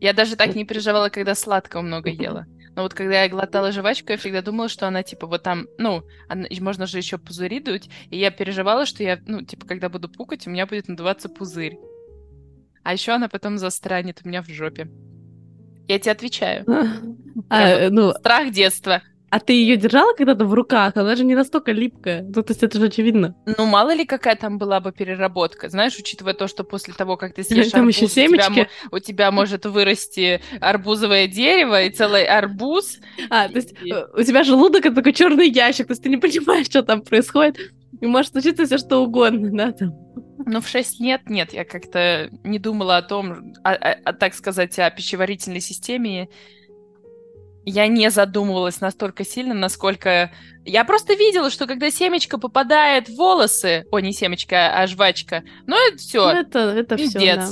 Я 0.00 0.12
даже 0.12 0.36
так 0.36 0.54
не 0.54 0.64
переживала, 0.64 1.08
когда 1.08 1.34
сладкого 1.34 1.82
много 1.82 2.10
ела. 2.10 2.46
Но 2.74 2.82
вот 2.82 2.94
когда 2.94 3.22
я 3.22 3.28
глотала 3.28 3.70
жвачку, 3.70 4.12
я 4.12 4.18
всегда 4.18 4.40
думала, 4.40 4.68
что 4.68 4.88
она, 4.88 5.02
типа, 5.02 5.26
вот 5.26 5.42
там, 5.42 5.66
ну, 5.78 6.04
она, 6.28 6.46
можно 6.60 6.86
же 6.86 6.98
еще 6.98 7.18
пузыри 7.18 7.60
дуть, 7.60 7.90
и 8.10 8.18
я 8.18 8.30
переживала, 8.30 8.86
что 8.86 9.02
я, 9.02 9.18
ну, 9.26 9.42
типа, 9.42 9.66
когда 9.66 9.88
буду 9.88 10.08
пукать, 10.08 10.46
у 10.46 10.50
меня 10.50 10.66
будет 10.66 10.88
надуваться 10.88 11.28
пузырь. 11.28 11.78
А 12.82 12.94
еще 12.94 13.12
она 13.12 13.28
потом 13.28 13.58
застранит 13.58 14.20
у 14.24 14.28
меня 14.28 14.42
в 14.42 14.48
жопе. 14.48 14.88
Я 15.88 15.98
тебе 15.98 16.12
отвечаю. 16.12 16.64
А, 17.48 17.88
ну, 17.88 18.12
страх 18.12 18.52
детства. 18.52 19.00
А 19.32 19.40
ты 19.40 19.54
ее 19.54 19.78
держала 19.78 20.12
когда-то 20.12 20.44
в 20.44 20.52
руках? 20.52 20.94
Она 20.94 21.16
же 21.16 21.24
не 21.24 21.34
настолько 21.34 21.72
липкая. 21.72 22.22
Ну, 22.22 22.42
то 22.42 22.50
есть 22.50 22.62
это 22.62 22.78
же 22.78 22.88
очевидно. 22.88 23.34
Ну, 23.46 23.64
мало 23.64 23.94
ли 23.94 24.04
какая 24.04 24.36
там 24.36 24.58
была 24.58 24.78
бы 24.78 24.92
переработка. 24.92 25.70
Знаешь, 25.70 25.96
учитывая 25.96 26.34
то, 26.34 26.48
что 26.48 26.64
после 26.64 26.92
того, 26.92 27.16
как 27.16 27.32
ты 27.32 27.42
съешь 27.42 27.70
там 27.70 27.80
арбуз, 27.80 27.96
еще 27.96 28.08
семечки. 28.08 28.50
У, 28.50 28.54
тебя, 28.54 28.68
у 28.90 28.98
тебя 28.98 29.30
может 29.30 29.64
вырасти 29.64 30.42
арбузовое 30.60 31.28
дерево 31.28 31.82
и 31.82 31.88
целый 31.88 32.26
арбуз. 32.26 32.98
А, 33.30 33.48
то 33.48 33.56
есть 33.56 33.72
и... 33.82 33.94
у 33.94 34.22
тебя 34.22 34.44
желудок 34.44 34.84
это 34.84 34.96
такой 34.96 35.14
черный 35.14 35.48
ящик, 35.48 35.86
то 35.86 35.92
есть 35.92 36.02
ты 36.02 36.10
не 36.10 36.18
понимаешь, 36.18 36.66
что 36.66 36.82
там 36.82 37.00
происходит. 37.00 37.56
И 38.02 38.06
может 38.06 38.32
случиться 38.32 38.66
все 38.66 38.76
что 38.76 38.98
угодно, 38.98 39.50
да, 39.50 39.72
там. 39.72 39.94
Ну, 40.44 40.60
в 40.60 40.68
6 40.68 41.00
лет 41.00 41.30
нет, 41.30 41.54
я 41.54 41.64
как-то 41.64 42.28
не 42.44 42.58
думала 42.58 42.98
о 42.98 43.02
том, 43.02 43.54
о, 43.64 43.72
о, 43.72 43.92
о, 44.04 44.12
так 44.12 44.34
сказать, 44.34 44.78
о 44.78 44.90
пищеварительной 44.90 45.60
системе 45.60 46.28
я 47.64 47.86
не 47.86 48.10
задумывалась 48.10 48.80
настолько 48.80 49.24
сильно, 49.24 49.54
насколько... 49.54 50.32
Я 50.64 50.84
просто 50.84 51.14
видела, 51.14 51.50
что 51.50 51.66
когда 51.66 51.90
семечко 51.90 52.38
попадает 52.38 53.08
в 53.08 53.16
волосы, 53.16 53.84
о, 53.90 53.98
не 54.00 54.12
семечко, 54.12 54.80
а 54.80 54.86
жвачка, 54.86 55.42
ну 55.66 55.76
это 55.76 55.98
все. 55.98 56.32
Ну, 56.32 56.40
это, 56.40 56.58
это 56.58 56.96
все, 56.96 57.36
да. 57.36 57.48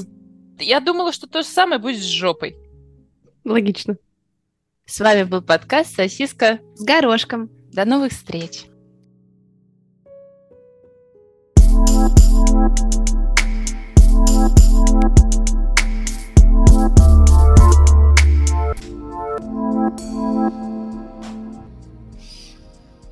Я 0.59 0.81
думала, 0.81 1.12
что 1.12 1.27
то 1.27 1.42
же 1.42 1.49
самое 1.49 1.81
будет 1.81 2.01
с 2.01 2.07
жопой. 2.07 2.57
Логично. 3.44 3.96
С 4.87 5.01
вами 5.01 5.23
был 5.23 5.42
подкаст 5.42 5.94
«Сосиска 5.94 6.59
с 6.75 6.85
горошком». 6.85 7.49
До 7.73 7.85
новых 7.85 8.12
встреч! 8.12 8.69